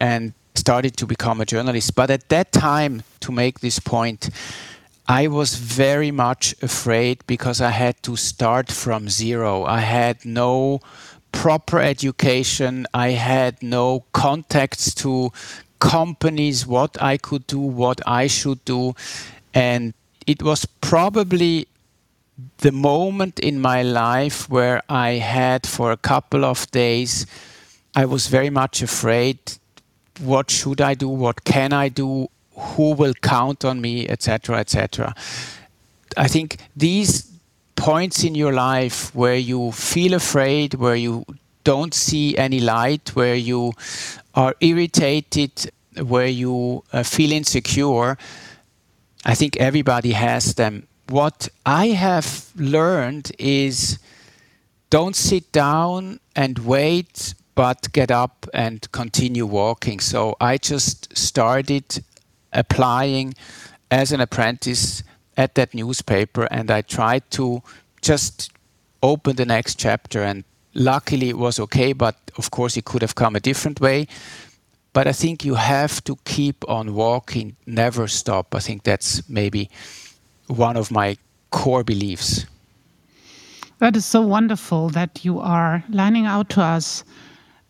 and 0.00 0.32
started 0.54 0.96
to 0.98 1.06
become 1.06 1.40
a 1.40 1.44
journalist. 1.44 1.94
But 1.94 2.10
at 2.10 2.28
that 2.28 2.52
time, 2.52 3.02
to 3.20 3.32
make 3.32 3.60
this 3.60 3.78
point, 3.78 4.30
I 5.06 5.26
was 5.26 5.56
very 5.56 6.10
much 6.10 6.54
afraid 6.62 7.24
because 7.26 7.60
I 7.60 7.70
had 7.70 8.02
to 8.04 8.16
start 8.16 8.72
from 8.72 9.08
zero. 9.08 9.64
I 9.64 9.80
had 9.80 10.24
no 10.24 10.80
proper 11.30 11.78
education. 11.78 12.86
I 12.94 13.10
had 13.10 13.62
no 13.62 14.04
contacts 14.12 14.94
to 14.94 15.30
companies, 15.78 16.66
what 16.66 17.00
I 17.02 17.18
could 17.18 17.46
do, 17.46 17.58
what 17.58 18.00
I 18.06 18.28
should 18.28 18.64
do. 18.64 18.94
And 19.52 19.92
it 20.26 20.42
was 20.42 20.64
probably 20.80 21.68
the 22.58 22.72
moment 22.72 23.38
in 23.38 23.60
my 23.60 23.82
life 23.82 24.48
where 24.48 24.82
I 24.88 25.12
had 25.12 25.66
for 25.66 25.92
a 25.92 25.98
couple 25.98 26.44
of 26.44 26.70
days, 26.70 27.26
I 27.94 28.06
was 28.06 28.28
very 28.28 28.50
much 28.50 28.80
afraid 28.80 29.38
what 30.20 30.50
should 30.50 30.80
I 30.80 30.94
do? 30.94 31.08
What 31.08 31.44
can 31.44 31.72
I 31.72 31.88
do? 31.88 32.28
Who 32.56 32.92
will 32.92 33.14
count 33.14 33.64
on 33.64 33.80
me, 33.80 34.08
etc., 34.08 34.58
etc. 34.58 35.14
I 36.16 36.28
think 36.28 36.58
these 36.76 37.30
points 37.76 38.24
in 38.24 38.34
your 38.34 38.52
life 38.52 39.14
where 39.14 39.36
you 39.36 39.72
feel 39.72 40.14
afraid, 40.14 40.74
where 40.74 40.96
you 40.96 41.24
don't 41.64 41.94
see 41.94 42.36
any 42.36 42.60
light, 42.60 43.10
where 43.16 43.34
you 43.34 43.72
are 44.34 44.54
irritated, 44.60 45.70
where 46.02 46.26
you 46.26 46.84
uh, 46.92 47.02
feel 47.02 47.32
insecure, 47.32 48.16
I 49.24 49.34
think 49.34 49.56
everybody 49.56 50.12
has 50.12 50.54
them. 50.54 50.86
What 51.08 51.48
I 51.64 51.88
have 51.88 52.50
learned 52.56 53.32
is 53.38 53.98
don't 54.90 55.16
sit 55.16 55.50
down 55.52 56.20
and 56.36 56.58
wait, 56.58 57.34
but 57.54 57.90
get 57.92 58.10
up 58.10 58.46
and 58.52 58.90
continue 58.92 59.46
walking. 59.46 60.00
So 60.00 60.36
I 60.40 60.58
just 60.58 61.16
started 61.16 62.04
applying 62.54 63.34
as 63.90 64.12
an 64.12 64.20
apprentice 64.20 65.02
at 65.36 65.54
that 65.56 65.74
newspaper 65.74 66.48
and 66.50 66.70
I 66.70 66.82
tried 66.82 67.30
to 67.32 67.62
just 68.00 68.52
open 69.02 69.36
the 69.36 69.44
next 69.44 69.78
chapter 69.78 70.22
and 70.22 70.44
luckily 70.72 71.28
it 71.28 71.38
was 71.38 71.58
okay 71.60 71.92
but 71.92 72.16
of 72.36 72.50
course 72.50 72.76
it 72.76 72.84
could 72.84 73.02
have 73.02 73.14
come 73.14 73.36
a 73.36 73.40
different 73.40 73.80
way. 73.80 74.06
But 74.92 75.08
I 75.08 75.12
think 75.12 75.44
you 75.44 75.56
have 75.56 76.02
to 76.04 76.16
keep 76.24 76.68
on 76.68 76.94
walking 76.94 77.56
never 77.66 78.06
stop. 78.06 78.54
I 78.54 78.60
think 78.60 78.84
that's 78.84 79.28
maybe 79.28 79.68
one 80.46 80.76
of 80.76 80.90
my 80.90 81.16
core 81.50 81.82
beliefs. 81.82 82.46
That 83.78 83.96
is 83.96 84.04
so 84.04 84.20
wonderful 84.22 84.88
that 84.90 85.24
you 85.24 85.40
are 85.40 85.84
lining 85.88 86.26
out 86.26 86.48
to 86.50 86.62
us 86.62 87.04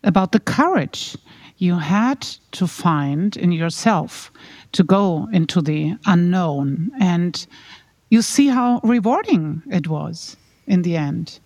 about 0.03 0.31
the 0.31 0.39
courage 0.39 1.17
you 1.57 1.79
had 1.79 2.21
to 2.51 2.67
find 2.67 3.37
in 3.37 3.51
yourself 3.51 4.31
to 4.73 4.83
go 4.83 5.27
into 5.31 5.61
the 5.61 5.95
unknown. 6.05 6.91
And 6.99 7.45
you 8.09 8.21
see 8.21 8.47
how 8.47 8.81
rewarding 8.83 9.63
it 9.69 9.87
was 9.87 10.37
in 10.67 10.81
the 10.81 10.97
end. 10.97 11.39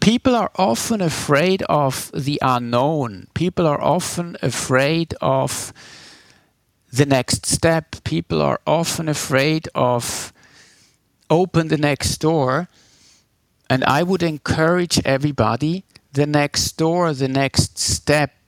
People 0.00 0.34
are 0.34 0.50
often 0.56 1.02
afraid 1.02 1.62
of 1.64 2.10
the 2.14 2.38
unknown. 2.40 3.26
People 3.34 3.66
are 3.66 3.80
often 3.80 4.36
afraid 4.42 5.14
of 5.20 5.74
the 6.90 7.04
next 7.04 7.44
step. 7.44 7.96
People 8.04 8.40
are 8.40 8.60
often 8.66 9.08
afraid 9.08 9.68
of 9.74 10.32
open 11.28 11.68
the 11.68 11.76
next 11.76 12.16
door. 12.18 12.68
And 13.68 13.84
I 13.84 14.02
would 14.02 14.22
encourage 14.22 15.00
everybody 15.04 15.84
the 16.12 16.26
next 16.26 16.72
door, 16.72 17.12
the 17.12 17.28
next 17.28 17.78
step 17.78 18.39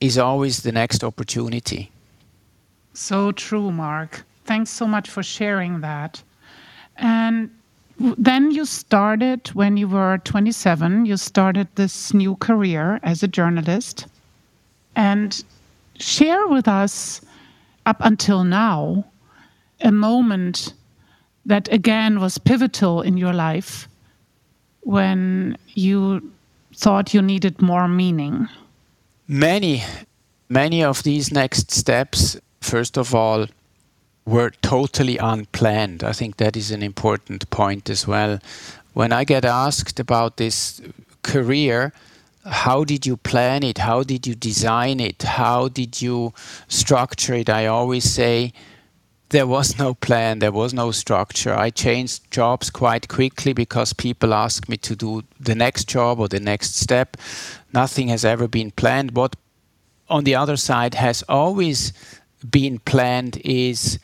is 0.00 0.18
always 0.18 0.62
the 0.62 0.72
next 0.72 1.04
opportunity. 1.04 1.90
So 2.94 3.32
true, 3.32 3.70
Marc. 3.70 4.24
Thanks 4.44 4.70
so 4.70 4.86
much 4.86 5.08
for 5.08 5.22
sharing 5.22 5.80
that. 5.80 6.22
And 6.96 7.50
then 7.98 8.50
you 8.50 8.64
started 8.64 9.48
when 9.48 9.76
you 9.76 9.86
were 9.88 10.18
27, 10.24 11.06
you 11.06 11.16
started 11.16 11.68
this 11.74 12.14
new 12.14 12.34
career 12.36 12.98
as 13.02 13.22
a 13.22 13.28
journalist. 13.28 14.06
And 14.96 15.44
share 15.98 16.46
with 16.48 16.66
us 16.66 17.20
up 17.86 17.98
until 18.00 18.44
now 18.44 19.04
a 19.82 19.92
moment 19.92 20.74
that 21.46 21.70
again 21.72 22.20
was 22.20 22.38
pivotal 22.38 23.02
in 23.02 23.16
your 23.16 23.32
life 23.32 23.88
when 24.80 25.56
you 25.74 26.32
thought 26.74 27.14
you 27.14 27.22
needed 27.22 27.60
more 27.60 27.88
meaning. 27.88 28.48
Many, 29.32 29.84
many 30.48 30.82
of 30.82 31.04
these 31.04 31.30
next 31.30 31.70
steps 31.70 32.36
first 32.60 32.98
of 32.98 33.14
all, 33.14 33.46
were 34.26 34.50
totally 34.62 35.18
unplanned. 35.18 36.02
I 36.02 36.12
think 36.12 36.36
that 36.38 36.56
is 36.56 36.72
an 36.72 36.82
important 36.82 37.48
point 37.50 37.88
as 37.88 38.08
well. 38.08 38.40
When 38.92 39.12
I 39.12 39.22
get 39.22 39.44
asked 39.44 40.00
about 40.00 40.36
this 40.36 40.80
career, 41.22 41.92
how 42.44 42.82
did 42.82 43.06
you 43.06 43.16
plan 43.16 43.62
it? 43.62 43.78
How 43.78 44.02
did 44.02 44.26
you 44.26 44.34
design 44.34 44.98
it? 44.98 45.22
How 45.22 45.68
did 45.68 46.02
you 46.02 46.32
structure 46.66 47.34
it? 47.34 47.48
I 47.48 47.66
always 47.66 48.04
say 48.04 48.52
there 49.30 49.46
was 49.46 49.78
no 49.78 49.94
plan, 49.94 50.40
there 50.40 50.52
was 50.52 50.74
no 50.74 50.90
structure. 50.90 51.54
I 51.54 51.70
changed 51.70 52.30
jobs 52.30 52.68
quite 52.68 53.08
quickly 53.08 53.52
because 53.52 53.92
people 53.92 54.34
asked 54.34 54.68
me 54.68 54.76
to 54.78 54.96
do 54.96 55.22
the 55.38 55.54
next 55.54 55.88
job 55.88 56.18
or 56.18 56.28
the 56.28 56.40
next 56.40 56.74
step. 56.74 57.16
Nothing 57.72 58.08
has 58.08 58.24
ever 58.24 58.48
been 58.48 58.72
planned. 58.72 59.12
What, 59.12 59.36
on 60.08 60.24
the 60.24 60.34
other 60.34 60.56
side, 60.56 60.94
has 60.94 61.22
always 61.28 61.92
been 62.48 62.80
planned 62.80 63.40
is 63.44 64.00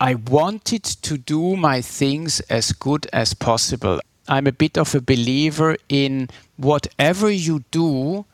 I 0.00 0.16
wanted 0.16 0.82
to 0.82 1.16
do 1.16 1.56
my 1.56 1.80
things 1.80 2.40
as 2.50 2.72
good 2.72 3.06
as 3.12 3.34
possible. 3.34 4.00
I'm 4.26 4.48
a 4.48 4.52
bit 4.52 4.76
of 4.76 4.94
a 4.94 5.00
believer 5.00 5.76
in 5.88 6.28
whatever 6.56 7.30
you 7.30 7.62
do, 7.70 8.24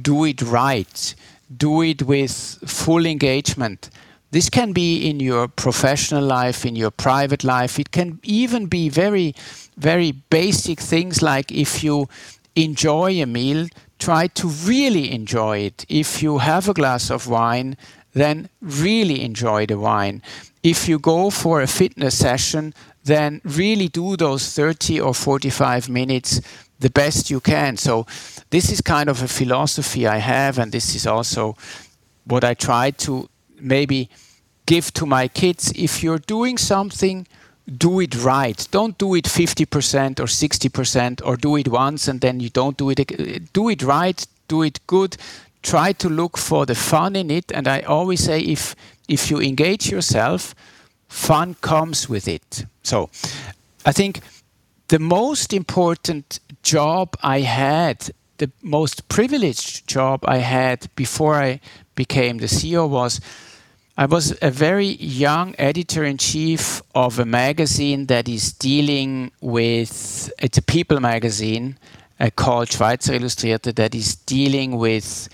do 0.00 0.24
it 0.24 0.40
right, 0.42 1.14
do 1.54 1.82
it 1.82 2.02
with 2.02 2.32
full 2.64 3.06
engagement 3.06 3.90
this 4.32 4.48
can 4.48 4.72
be 4.72 5.08
in 5.08 5.20
your 5.20 5.46
professional 5.46 6.24
life, 6.24 6.64
in 6.64 6.74
your 6.74 6.90
private 6.90 7.44
life. 7.44 7.78
It 7.78 7.90
can 7.90 8.18
even 8.22 8.66
be 8.66 8.88
very, 8.88 9.34
very 9.76 10.12
basic 10.12 10.80
things 10.80 11.20
like 11.20 11.52
if 11.52 11.84
you 11.84 12.08
enjoy 12.56 13.22
a 13.22 13.26
meal, 13.26 13.68
try 13.98 14.28
to 14.28 14.48
really 14.48 15.12
enjoy 15.12 15.58
it. 15.58 15.84
If 15.88 16.22
you 16.22 16.38
have 16.38 16.66
a 16.66 16.72
glass 16.72 17.10
of 17.10 17.28
wine, 17.28 17.76
then 18.14 18.48
really 18.62 19.22
enjoy 19.22 19.66
the 19.66 19.78
wine. 19.78 20.22
If 20.62 20.88
you 20.88 20.98
go 20.98 21.28
for 21.28 21.60
a 21.60 21.66
fitness 21.66 22.18
session, 22.18 22.72
then 23.04 23.42
really 23.44 23.88
do 23.88 24.16
those 24.16 24.54
30 24.54 24.98
or 24.98 25.12
45 25.12 25.90
minutes 25.90 26.40
the 26.78 26.90
best 26.90 27.30
you 27.30 27.40
can. 27.40 27.76
So, 27.76 28.06
this 28.48 28.72
is 28.72 28.80
kind 28.80 29.08
of 29.08 29.22
a 29.22 29.28
philosophy 29.28 30.06
I 30.06 30.18
have, 30.18 30.58
and 30.58 30.72
this 30.72 30.94
is 30.94 31.06
also 31.06 31.56
what 32.24 32.44
I 32.44 32.54
try 32.54 32.90
to 32.90 33.28
maybe 33.62 34.08
give 34.66 34.92
to 34.94 35.06
my 35.06 35.28
kids. 35.28 35.72
If 35.74 36.02
you're 36.02 36.18
doing 36.18 36.58
something 36.58 37.26
do 37.78 38.00
it 38.00 38.22
right. 38.22 38.66
Don't 38.70 38.98
do 38.98 39.14
it 39.14 39.24
50% 39.24 40.18
or 40.20 40.24
60% 40.24 41.20
or 41.24 41.36
do 41.36 41.56
it 41.56 41.68
once 41.68 42.08
and 42.08 42.20
then 42.20 42.40
you 42.40 42.50
don't 42.50 42.76
do 42.76 42.90
it 42.90 43.52
do 43.52 43.68
it 43.68 43.82
right 43.82 44.26
do 44.48 44.62
it 44.62 44.84
good. 44.86 45.16
Try 45.62 45.92
to 45.92 46.08
look 46.08 46.36
for 46.36 46.66
the 46.66 46.74
fun 46.74 47.16
in 47.16 47.30
it. 47.30 47.52
And 47.52 47.68
i 47.68 47.80
always 47.80 48.24
say 48.24 48.40
if 48.40 48.74
if 49.08 49.30
you 49.30 49.40
engage 49.40 49.90
yourself 49.90 50.54
fun 51.08 51.54
comes 51.60 52.08
with 52.08 52.26
it. 52.26 52.64
So 52.82 53.10
i 53.86 53.92
think 53.92 54.20
the 54.88 54.98
most 54.98 55.52
important 55.52 56.40
job 56.62 57.16
i 57.22 57.40
had 57.40 58.10
the 58.38 58.50
most 58.62 59.08
privileged 59.08 59.86
job 59.86 60.24
i 60.24 60.38
had 60.38 60.88
before 60.96 61.34
i 61.42 61.60
became 61.94 62.38
the 62.38 62.46
ceo 62.46 62.88
was 62.88 63.20
I 63.96 64.06
was 64.06 64.34
a 64.40 64.50
very 64.50 64.86
young 64.86 65.54
editor 65.58 66.02
in 66.02 66.16
chief 66.16 66.80
of 66.94 67.18
a 67.18 67.26
magazine 67.26 68.06
that 68.06 68.26
is 68.26 68.54
dealing 68.54 69.32
with, 69.42 70.32
it's 70.38 70.56
a 70.56 70.62
people 70.62 70.98
magazine 70.98 71.78
uh, 72.18 72.30
called 72.34 72.68
Schweizer 72.68 73.14
Illustrierte 73.14 73.74
that 73.74 73.94
is 73.94 74.16
dealing 74.16 74.78
with, 74.78 75.28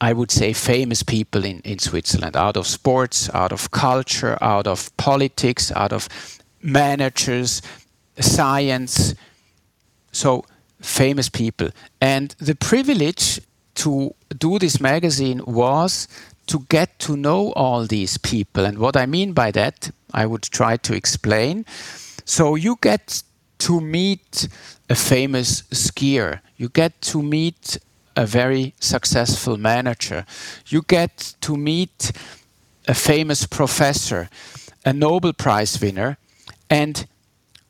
I 0.00 0.12
would 0.12 0.32
say, 0.32 0.52
famous 0.52 1.04
people 1.04 1.44
in, 1.44 1.60
in 1.60 1.78
Switzerland, 1.78 2.36
out 2.36 2.56
of 2.56 2.66
sports, 2.66 3.30
out 3.32 3.52
of 3.52 3.70
culture, 3.70 4.36
out 4.40 4.66
of 4.66 4.94
politics, 4.96 5.70
out 5.70 5.92
of 5.92 6.08
managers, 6.62 7.62
science. 8.18 9.14
So, 10.10 10.44
famous 10.80 11.28
people. 11.28 11.70
And 12.00 12.34
the 12.38 12.56
privilege 12.56 13.40
to 13.80 14.14
do 14.38 14.58
this 14.58 14.80
magazine 14.80 15.40
was 15.46 16.08
to 16.46 16.66
get 16.68 16.98
to 16.98 17.16
know 17.16 17.52
all 17.52 17.86
these 17.86 18.18
people. 18.18 18.64
And 18.64 18.78
what 18.78 18.96
I 18.96 19.06
mean 19.06 19.32
by 19.32 19.50
that, 19.52 19.90
I 20.12 20.26
would 20.26 20.42
try 20.42 20.76
to 20.78 20.94
explain. 20.94 21.64
So 22.24 22.56
you 22.56 22.76
get 22.82 23.22
to 23.58 23.80
meet 23.80 24.48
a 24.88 24.94
famous 24.94 25.62
skier, 25.70 26.40
you 26.56 26.68
get 26.68 27.00
to 27.02 27.22
meet 27.22 27.78
a 28.16 28.26
very 28.26 28.74
successful 28.80 29.56
manager, 29.56 30.26
you 30.66 30.82
get 30.82 31.34
to 31.42 31.56
meet 31.56 32.12
a 32.88 32.94
famous 32.94 33.46
professor, 33.46 34.28
a 34.84 34.92
Nobel 34.92 35.32
Prize 35.32 35.80
winner. 35.80 36.18
And 36.68 37.06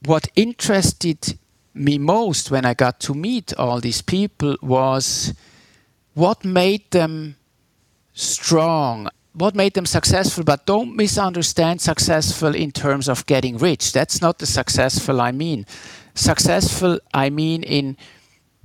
what 0.06 0.28
interested 0.34 1.38
me 1.74 1.98
most 1.98 2.50
when 2.50 2.64
I 2.64 2.74
got 2.74 2.98
to 3.00 3.14
meet 3.14 3.52
all 3.54 3.80
these 3.80 4.02
people 4.02 4.56
was 4.62 5.34
what 6.14 6.44
made 6.44 6.90
them 6.90 7.36
strong, 8.12 9.08
what 9.32 9.54
made 9.54 9.74
them 9.74 9.86
successful, 9.86 10.44
but 10.44 10.66
don't 10.66 10.96
misunderstand 10.96 11.80
successful 11.80 12.54
in 12.54 12.72
terms 12.72 13.08
of 13.08 13.26
getting 13.26 13.56
rich. 13.56 13.92
That's 13.92 14.20
not 14.20 14.38
the 14.38 14.46
successful 14.46 15.20
I 15.20 15.32
mean. 15.32 15.66
Successful, 16.14 16.98
I 17.14 17.30
mean, 17.30 17.62
in 17.62 17.96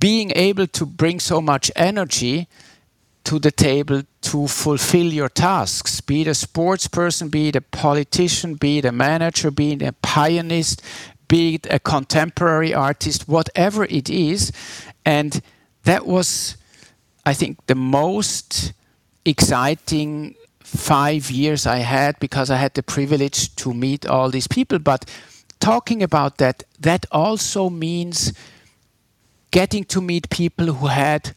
being 0.00 0.32
able 0.34 0.66
to 0.66 0.84
bring 0.84 1.20
so 1.20 1.40
much 1.40 1.70
energy 1.76 2.48
to 3.24 3.38
the 3.38 3.50
table 3.50 4.02
to 4.20 4.46
fulfill 4.46 5.12
your 5.12 5.28
tasks, 5.28 6.00
be 6.00 6.22
it 6.22 6.28
a 6.28 6.34
sports 6.34 6.86
person, 6.86 7.28
be 7.28 7.48
it 7.48 7.56
a 7.56 7.60
politician, 7.60 8.54
be 8.54 8.78
it 8.78 8.84
a 8.84 8.92
manager, 8.92 9.50
be 9.50 9.72
it 9.72 9.82
a 9.82 9.92
pianist, 9.92 10.82
be 11.28 11.56
it 11.56 11.66
a 11.70 11.78
contemporary 11.78 12.72
artist, 12.72 13.28
whatever 13.28 13.84
it 13.84 14.08
is. 14.08 14.52
And 15.04 15.40
that 15.84 16.06
was, 16.06 16.56
I 17.26 17.34
think, 17.34 17.66
the 17.66 17.74
most 17.74 18.72
exciting 19.24 20.36
five 20.60 21.28
years 21.28 21.66
I 21.66 21.78
had 21.78 22.18
because 22.20 22.50
I 22.50 22.56
had 22.56 22.74
the 22.74 22.84
privilege 22.84 23.54
to 23.56 23.74
meet 23.74 24.06
all 24.06 24.30
these 24.30 24.46
people. 24.46 24.78
But 24.78 25.10
talking 25.58 26.04
about 26.04 26.38
that, 26.38 26.62
that 26.78 27.04
also 27.10 27.68
means 27.68 28.32
getting 29.50 29.84
to 29.84 30.00
meet 30.00 30.30
people 30.30 30.66
who 30.66 30.86
had 30.86 31.34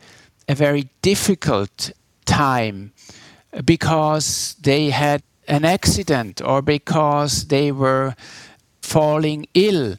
a 0.48 0.54
very 0.54 0.90
difficult 1.02 1.92
time 2.26 2.92
because 3.66 4.56
they 4.62 4.92
had 4.92 5.24
an 5.48 5.66
accident 5.66 6.40
or 6.40 6.62
because 6.62 7.48
they 7.48 7.72
were 7.72 8.16
falling 8.84 9.48
ill 9.56 9.96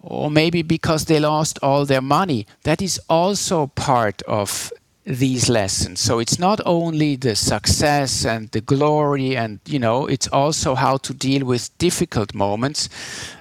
or 0.00 0.30
maybe 0.30 0.62
because 0.62 1.04
they 1.04 1.20
lost 1.20 1.58
all 1.62 1.84
their 1.84 2.00
money. 2.00 2.46
That 2.62 2.80
is 2.80 2.98
also 3.10 3.66
part 3.66 4.22
of 4.22 4.72
these 5.06 5.48
lessons. 5.48 6.00
So 6.00 6.18
it's 6.18 6.38
not 6.38 6.60
only 6.66 7.14
the 7.14 7.36
success 7.36 8.26
and 8.26 8.50
the 8.50 8.60
glory, 8.60 9.36
and 9.36 9.60
you 9.64 9.78
know, 9.78 10.06
it's 10.06 10.26
also 10.28 10.74
how 10.74 10.96
to 10.98 11.14
deal 11.14 11.46
with 11.46 11.76
difficult 11.78 12.34
moments. 12.34 12.88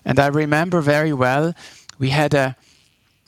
And 0.06 0.20
I 0.20 0.28
remember 0.28 0.82
very 0.82 1.12
well, 1.12 1.56
we 1.98 2.10
had 2.10 2.34
a 2.34 2.56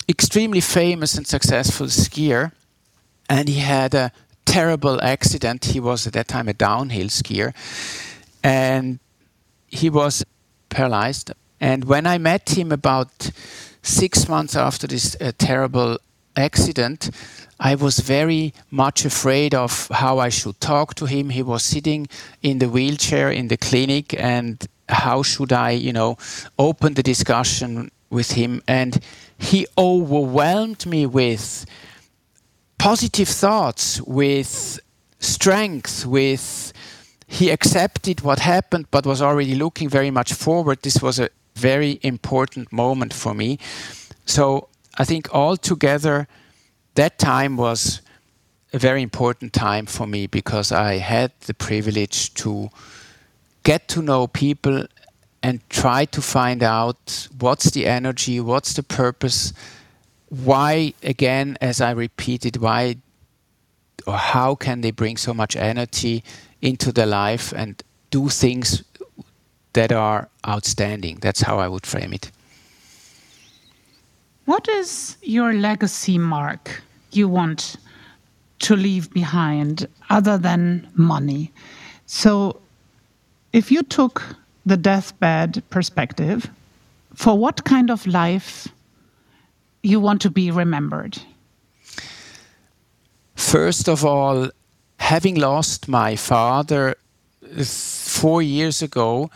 extremely 0.08 0.62
famous 0.62 1.18
and 1.18 1.26
successful 1.26 1.88
skier, 1.88 2.52
and 3.28 3.50
he 3.50 3.60
had 3.60 3.96
a 3.96 4.12
terrible 4.46 5.02
accident. 5.02 5.66
He 5.66 5.80
was 5.80 6.06
at 6.06 6.14
that 6.14 6.28
time 6.28 6.48
a 6.48 6.54
downhill 6.54 7.08
skier, 7.08 7.54
and 8.44 9.00
he 9.68 9.90
was 9.90 10.24
paralyzed. 10.70 11.32
And 11.60 11.86
when 11.86 12.06
I 12.06 12.20
met 12.20 12.56
him 12.56 12.72
about 12.72 13.32
six 13.82 14.28
months 14.30 14.56
after 14.56 14.86
this 14.86 15.18
uh, 15.20 15.32
terrible 15.40 15.98
accident, 16.38 17.10
I 17.60 17.76
was 17.76 18.00
very 18.00 18.54
much 18.70 19.04
afraid 19.04 19.56
of 19.56 19.88
how 19.92 20.20
I 20.20 20.30
should 20.30 20.62
talk 20.62 20.94
to 20.96 21.06
him. 21.06 21.30
He 21.30 21.42
was 21.42 21.64
sitting 21.64 22.08
in 22.42 22.60
the 22.60 22.70
wheelchair 22.70 23.32
in 23.32 23.48
the 23.48 23.58
clinic, 23.58 24.14
and 24.14 24.66
how 24.88 25.24
should 25.24 25.52
I, 25.52 25.72
you 25.72 25.92
know, 25.92 26.18
open 26.58 26.94
the 26.94 27.04
discussion 27.04 27.90
with 28.10 28.32
him? 28.32 28.62
And 28.68 29.00
he 29.38 29.68
overwhelmed 29.78 30.86
me 30.86 31.06
with 31.06 31.66
positive 32.78 33.28
thoughts, 33.28 34.02
with 34.02 34.80
strength, 35.20 36.06
with 36.06 36.74
he 37.28 37.50
accepted 37.50 38.22
what 38.22 38.40
happened 38.40 38.86
but 38.90 39.06
was 39.06 39.22
already 39.22 39.56
looking 39.56 39.90
very 39.90 40.12
much 40.12 40.34
forward. 40.34 40.82
This 40.82 41.02
was 41.02 41.20
a 41.20 41.30
very 41.56 42.00
important 42.04 42.72
moment 42.72 43.14
for 43.14 43.34
me. 43.34 43.60
So 44.26 44.70
I 44.98 45.04
think 45.04 45.34
altogether, 45.34 46.28
that 46.96 47.20
time 47.20 47.58
was 47.58 48.02
a 48.74 48.80
very 48.80 49.02
important 49.02 49.54
time 49.54 49.86
for 49.86 50.08
me 50.08 50.28
because 50.28 50.72
I 50.72 50.98
had 50.98 51.32
the 51.46 51.54
privilege 51.54 52.34
to 52.36 52.70
get 53.64 53.88
to 53.90 54.02
know 54.02 54.28
people 54.28 54.86
and 55.44 55.62
try 55.70 56.06
to 56.06 56.22
find 56.22 56.64
out 56.64 57.28
what's 57.40 57.72
the 57.72 57.86
energy, 57.86 58.40
what's 58.40 58.74
the 58.74 58.84
purpose, 58.84 59.54
why, 60.30 60.94
again, 61.04 61.58
as 61.62 61.80
I 61.80 61.92
repeated, 61.92 62.58
why 62.58 62.98
or 64.06 64.18
how 64.18 64.56
can 64.56 64.82
they 64.82 64.92
bring 64.92 65.18
so 65.18 65.34
much 65.34 65.56
energy 65.56 66.24
into 66.62 66.92
their 66.92 67.06
life 67.06 67.54
and 67.54 67.84
do 68.10 68.30
things 68.30 68.84
that 69.74 69.92
are 69.92 70.30
outstanding. 70.48 71.18
That's 71.22 71.42
how 71.42 71.60
I 71.60 71.68
would 71.68 71.86
frame 71.86 72.14
it. 72.14 72.32
What 74.48 74.70
is 74.70 75.18
your 75.22 75.52
legacy 75.52 76.18
Marc 76.18 76.82
you 77.12 77.28
want 77.28 77.76
to 78.60 78.78
leave 78.78 79.12
behind 79.12 79.90
other 80.10 80.38
than 80.38 80.88
money? 80.96 81.52
So, 82.06 82.62
if 83.52 83.74
you 83.74 83.84
took 83.84 84.24
the 84.66 84.78
deathbed 84.78 85.64
perspective, 85.70 86.50
for 87.14 87.38
what 87.38 87.66
kind 87.66 87.92
of 87.92 88.08
life 88.08 88.70
you 89.84 90.00
want 90.00 90.22
to 90.22 90.30
be 90.30 90.50
remembered? 90.50 91.18
First 93.36 93.90
of 93.90 94.06
all, 94.06 94.50
having 94.98 95.36
lost 95.36 95.90
my 95.90 96.16
father 96.16 96.96
uh, 97.44 97.64
four 97.66 98.42
years 98.42 98.82
ago, 98.82 99.30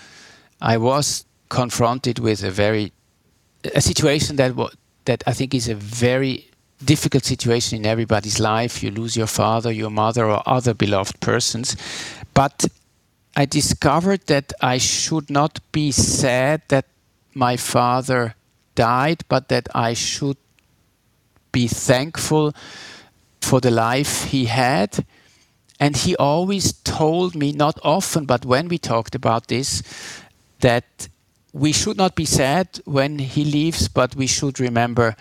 I 0.62 0.78
was 0.78 1.26
confronted 1.50 2.20
with 2.20 2.46
a 2.46 2.52
very 2.52 2.94
a 3.76 3.82
situation 3.82 4.38
that 4.38 4.56
that 5.12 5.24
I 5.28 5.34
think 5.34 5.54
is 5.54 5.68
a 5.68 5.76
very 5.76 6.48
difficult 6.86 7.26
situation 7.26 7.80
in 7.80 7.86
everybody's 7.86 8.40
life. 8.40 8.82
You 8.82 8.92
lose 8.92 9.18
your 9.18 9.28
father, 9.28 9.70
your 9.70 9.90
mother, 9.90 10.26
or 10.26 10.42
other 10.46 10.74
beloved 10.74 11.20
persons. 11.20 11.76
But 12.34 12.66
I 13.36 13.44
discovered 13.46 14.28
that 14.28 14.54
I 14.62 14.78
should 14.78 15.30
not 15.30 15.60
be 15.74 15.92
sad 15.92 16.62
that 16.70 16.86
my 17.34 17.58
father 17.58 18.36
died, 18.76 19.24
but 19.28 19.50
that 19.50 19.68
I 19.76 19.94
should 19.94 20.38
be 21.52 21.68
thankful 21.68 22.54
for 23.42 23.60
the 23.60 23.72
life 23.72 24.24
he 24.32 24.46
had. 24.46 25.06
And 25.78 25.98
he 25.98 26.16
always 26.16 26.72
told 26.72 27.36
me, 27.36 27.52
not 27.52 27.78
often, 27.84 28.26
but 28.26 28.46
when 28.46 28.70
we 28.70 28.78
talked 28.78 29.14
about 29.14 29.48
this, 29.48 29.84
that 30.62 31.10
we 31.54 31.72
should 31.72 31.98
not 31.98 32.16
be 32.16 32.26
sad 32.26 32.80
when 32.86 33.20
he 33.20 33.44
leaves, 33.44 33.88
but 33.88 34.16
we 34.16 34.28
should 34.28 34.60
remember 34.60 35.16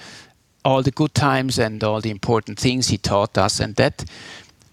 all 0.64 0.82
the 0.82 0.90
good 0.90 1.14
times 1.14 1.58
and 1.58 1.82
all 1.82 2.00
the 2.00 2.10
important 2.10 2.58
things 2.58 2.88
he 2.88 2.98
taught 2.98 3.36
us. 3.38 3.60
And 3.60 3.74
that 3.76 4.04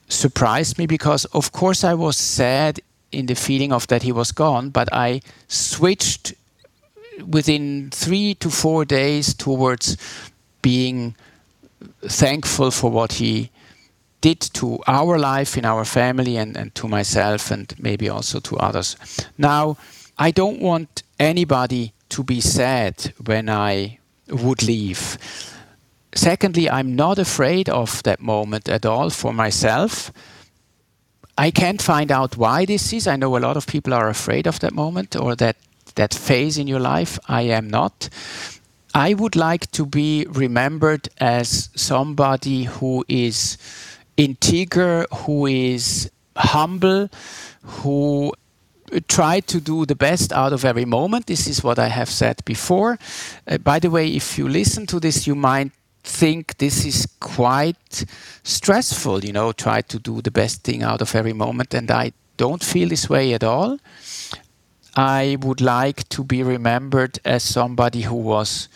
surprised 0.09 0.77
me 0.77 0.85
because, 0.85 1.25
of 1.25 1.51
course, 1.51 1.83
I 1.83 1.93
was 1.93 2.17
sad 2.17 2.79
in 3.11 3.25
the 3.25 3.35
feeling 3.35 3.71
of 3.71 3.87
that 3.87 4.03
he 4.03 4.11
was 4.11 4.31
gone, 4.31 4.69
but 4.69 4.89
I 4.91 5.21
switched 5.47 6.33
within 7.25 7.89
three 7.91 8.35
to 8.35 8.49
four 8.49 8.85
days 8.85 9.33
towards 9.33 9.97
being 10.61 11.15
thankful 12.01 12.71
for 12.71 12.91
what 12.91 13.13
he 13.13 13.49
did 14.21 14.41
to 14.41 14.79
our 14.87 15.17
life 15.17 15.57
in 15.57 15.65
our 15.65 15.85
family 15.85 16.37
and, 16.37 16.57
and 16.57 16.73
to 16.75 16.87
myself 16.87 17.51
and 17.51 17.73
maybe 17.79 18.09
also 18.09 18.39
to 18.39 18.57
others. 18.57 18.97
Now, 19.37 19.77
I 20.19 20.31
don't 20.31 20.59
want 20.59 21.03
anybody 21.19 21.93
to 22.09 22.23
be 22.23 22.41
sad 22.41 23.13
when 23.23 23.49
I 23.49 23.99
would 24.29 24.63
leave. 24.63 25.17
Secondly, 26.15 26.69
I'm 26.69 26.95
not 26.95 27.19
afraid 27.19 27.69
of 27.69 28.01
that 28.03 28.19
moment 28.19 28.67
at 28.67 28.85
all 28.85 29.09
for 29.09 29.31
myself. 29.31 30.11
I 31.37 31.51
can't 31.51 31.81
find 31.81 32.11
out 32.11 32.35
why 32.35 32.65
this 32.65 32.91
is. 32.93 33.07
I 33.07 33.15
know 33.15 33.37
a 33.37 33.39
lot 33.39 33.57
of 33.57 33.67
people 33.67 33.93
are 33.93 34.09
afraid 34.09 34.47
of 34.47 34.59
that 34.61 34.73
moment 34.73 35.15
or 35.15 35.35
that, 35.35 35.57
that 35.95 36.13
phase 36.13 36.57
in 36.57 36.67
your 36.67 36.79
life. 36.79 37.19
I 37.27 37.41
am 37.43 37.69
not. 37.69 38.09
I 38.95 39.13
would 39.13 39.35
like 39.35 39.69
to 39.73 39.85
be 39.85 40.25
remembered 40.27 41.09
as 41.19 41.69
somebody 41.75 42.63
who 42.63 43.05
is 43.07 43.59
integer, 44.17 45.05
who 45.13 45.45
is 45.45 46.09
humble, 46.35 47.09
who 47.61 48.33
try 49.07 49.39
to 49.41 49.59
do 49.59 49.85
the 49.85 49.95
best 49.95 50.31
out 50.31 50.53
of 50.53 50.65
every 50.65 50.85
moment. 50.85 51.25
This 51.25 51.47
is 51.47 51.63
what 51.63 51.79
I 51.79 51.87
have 51.87 52.09
said 52.09 52.43
before. 52.45 52.97
Uh, 53.47 53.57
by 53.57 53.79
the 53.79 53.89
way, 53.89 54.07
if 54.07 54.37
you 54.37 54.47
listen 54.47 54.85
to 54.87 54.99
this, 54.99 55.27
you 55.27 55.35
might 55.35 55.71
think 56.03 56.57
this 56.57 56.85
is 56.85 57.07
quite 57.19 58.05
stressful, 58.43 59.25
you 59.25 59.33
know, 59.33 59.51
try 59.51 59.81
to 59.81 59.99
do 59.99 60.21
the 60.21 60.31
best 60.31 60.63
thing 60.63 60.83
out 60.83 61.01
of 61.01 61.13
every 61.15 61.33
moment. 61.33 61.73
And 61.73 61.91
I 61.91 62.13
don't 62.37 62.63
feel 62.63 62.89
this 62.89 63.09
way 63.09 63.33
at 63.33 63.43
all. 63.43 63.79
I 64.95 65.37
would 65.41 65.61
like 65.61 66.07
to 66.09 66.23
be 66.23 66.41
remembered 66.41 67.19
as 67.23 67.43
somebody 67.43 68.01
who 68.01 68.15
was 68.15 68.69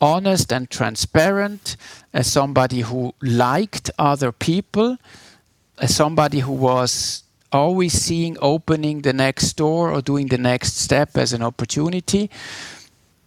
honest 0.00 0.52
and 0.52 0.70
transparent, 0.70 1.76
as 2.12 2.30
somebody 2.30 2.80
who 2.80 3.14
liked 3.22 3.90
other 3.98 4.30
people, 4.30 4.98
as 5.78 5.94
somebody 5.94 6.40
who 6.40 6.52
was 6.52 7.24
always 7.52 7.92
seeing 7.92 8.36
opening 8.40 9.02
the 9.02 9.12
next 9.12 9.54
door 9.54 9.90
or 9.90 10.00
doing 10.00 10.28
the 10.28 10.38
next 10.38 10.76
step 10.76 11.16
as 11.16 11.32
an 11.32 11.42
opportunity. 11.42 12.30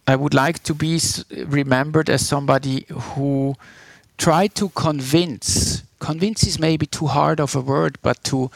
I 0.06 0.16
would 0.16 0.34
like 0.34 0.62
to 0.64 0.74
be 0.74 1.00
remembered 1.46 2.10
as 2.10 2.26
somebody 2.26 2.86
who 2.88 3.54
tried 4.18 4.54
to 4.56 4.68
convince. 4.70 5.82
Convince 5.98 6.44
is 6.44 6.58
maybe 6.58 6.86
too 6.86 7.06
hard 7.06 7.40
of 7.40 7.54
a 7.54 7.60
word, 7.60 7.98
but 8.02 8.22
to 8.24 8.50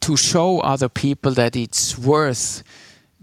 to 0.00 0.16
show 0.16 0.60
other 0.60 0.88
people 0.88 1.32
that 1.32 1.54
it's 1.54 1.98
worth 1.98 2.62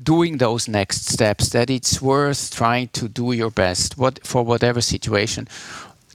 doing 0.02 0.38
those 0.38 0.68
next 0.68 1.08
steps, 1.08 1.50
that 1.50 1.70
it's 1.70 2.02
worth 2.02 2.54
trying 2.54 2.88
to 2.90 3.08
do 3.08 3.32
your 3.32 3.50
best, 3.50 3.98
what 3.98 4.26
for 4.26 4.44
whatever 4.44 4.82
situation. 4.82 5.48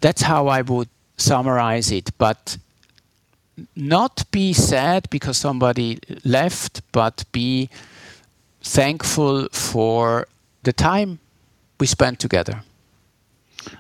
That's 0.01 0.23
how 0.23 0.47
I 0.47 0.63
would 0.63 0.89
summarize 1.17 1.91
it. 1.91 2.11
But 2.17 2.59
not 3.77 4.25
be 4.31 4.53
sad 4.53 5.09
because 5.11 5.37
somebody 5.37 5.99
left, 6.25 6.83
but 6.93 7.25
be 7.33 7.69
thankful 8.63 9.49
for 9.53 10.27
the 10.63 10.73
time 10.73 11.19
we 11.81 11.87
spent 11.87 12.19
together. 12.19 12.63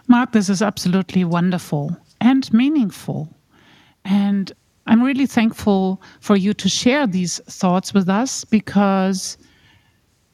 Marc, 0.08 0.32
this 0.32 0.48
is 0.48 0.62
absolutely 0.62 1.24
wonderful 1.24 1.96
and 2.20 2.52
meaningful. 2.52 3.28
And 4.04 4.52
I'm 4.86 5.02
really 5.02 5.26
thankful 5.26 6.02
for 6.20 6.36
you 6.36 6.54
to 6.54 6.68
share 6.68 7.06
these 7.06 7.38
thoughts 7.46 7.94
with 7.94 8.08
us 8.08 8.44
because 8.44 9.38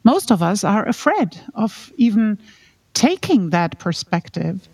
most 0.04 0.30
of 0.30 0.42
us 0.42 0.64
are 0.64 0.86
afraid 0.88 1.38
of 1.54 1.92
even 1.96 2.38
taking 2.94 3.50
that 3.50 3.78
perspective. 3.78 4.68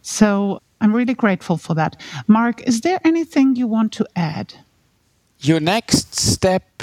So 0.00 0.61
I'm 0.82 0.92
really 0.92 1.14
grateful 1.14 1.56
for 1.56 1.74
that. 1.74 1.96
Marc, 2.26 2.60
is 2.62 2.80
there 2.80 2.98
anything 3.04 3.54
you 3.54 3.68
want 3.68 3.92
to 3.92 4.06
add? 4.16 4.52
Your 5.38 5.60
next 5.60 6.16
step 6.16 6.82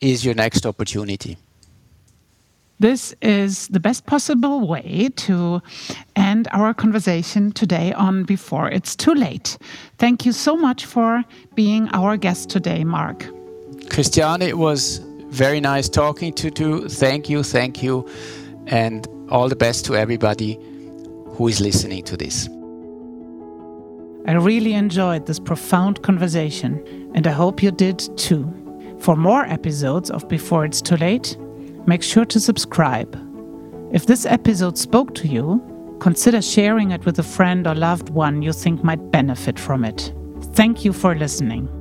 is 0.00 0.24
your 0.24 0.34
next 0.34 0.64
opportunity. 0.64 1.36
This 2.78 3.14
is 3.20 3.68
the 3.68 3.80
best 3.80 4.06
possible 4.06 4.66
way 4.66 5.10
to 5.16 5.60
end 6.16 6.48
our 6.52 6.72
conversation 6.72 7.52
today 7.52 7.92
on 7.92 8.24
Before 8.24 8.70
It's 8.70 8.96
Too 8.96 9.12
Late. 9.12 9.58
Thank 9.98 10.24
you 10.24 10.32
so 10.32 10.56
much 10.56 10.86
for 10.86 11.22
being 11.54 11.90
our 11.92 12.16
guest 12.16 12.48
today, 12.48 12.82
Marc. 12.84 13.26
Christiane, 13.90 14.40
it 14.40 14.56
was 14.56 15.02
very 15.28 15.60
nice 15.60 15.90
talking 15.90 16.32
to 16.32 16.50
you. 16.56 16.88
Thank 16.88 17.28
you, 17.28 17.42
thank 17.42 17.82
you, 17.82 18.08
and 18.68 19.06
all 19.28 19.50
the 19.50 19.56
best 19.56 19.84
to 19.84 19.96
everybody 19.96 20.58
who 21.34 21.48
is 21.48 21.60
listening 21.60 22.04
to 22.04 22.16
this. 22.16 22.48
I 24.26 24.32
really 24.32 24.74
enjoyed 24.74 25.26
this 25.26 25.40
profound 25.40 26.02
conversation, 26.02 27.10
and 27.14 27.26
I 27.26 27.32
hope 27.32 27.62
you 27.62 27.70
did 27.70 27.98
too. 28.16 28.46
For 28.98 29.16
more 29.16 29.44
episodes 29.46 30.10
of 30.10 30.28
Before 30.28 30.64
It's 30.64 30.82
Too 30.82 30.96
Late, 30.96 31.36
make 31.86 32.02
sure 32.02 32.26
to 32.26 32.38
subscribe. 32.38 33.18
If 33.92 34.06
this 34.06 34.26
episode 34.26 34.76
spoke 34.76 35.14
to 35.16 35.26
you, 35.26 35.96
consider 36.00 36.42
sharing 36.42 36.90
it 36.90 37.06
with 37.06 37.18
a 37.18 37.22
friend 37.22 37.66
or 37.66 37.74
loved 37.74 38.10
one 38.10 38.42
you 38.42 38.52
think 38.52 38.84
might 38.84 39.10
benefit 39.10 39.58
from 39.58 39.84
it. 39.84 40.12
Thank 40.52 40.84
you 40.84 40.92
for 40.92 41.14
listening. 41.14 41.79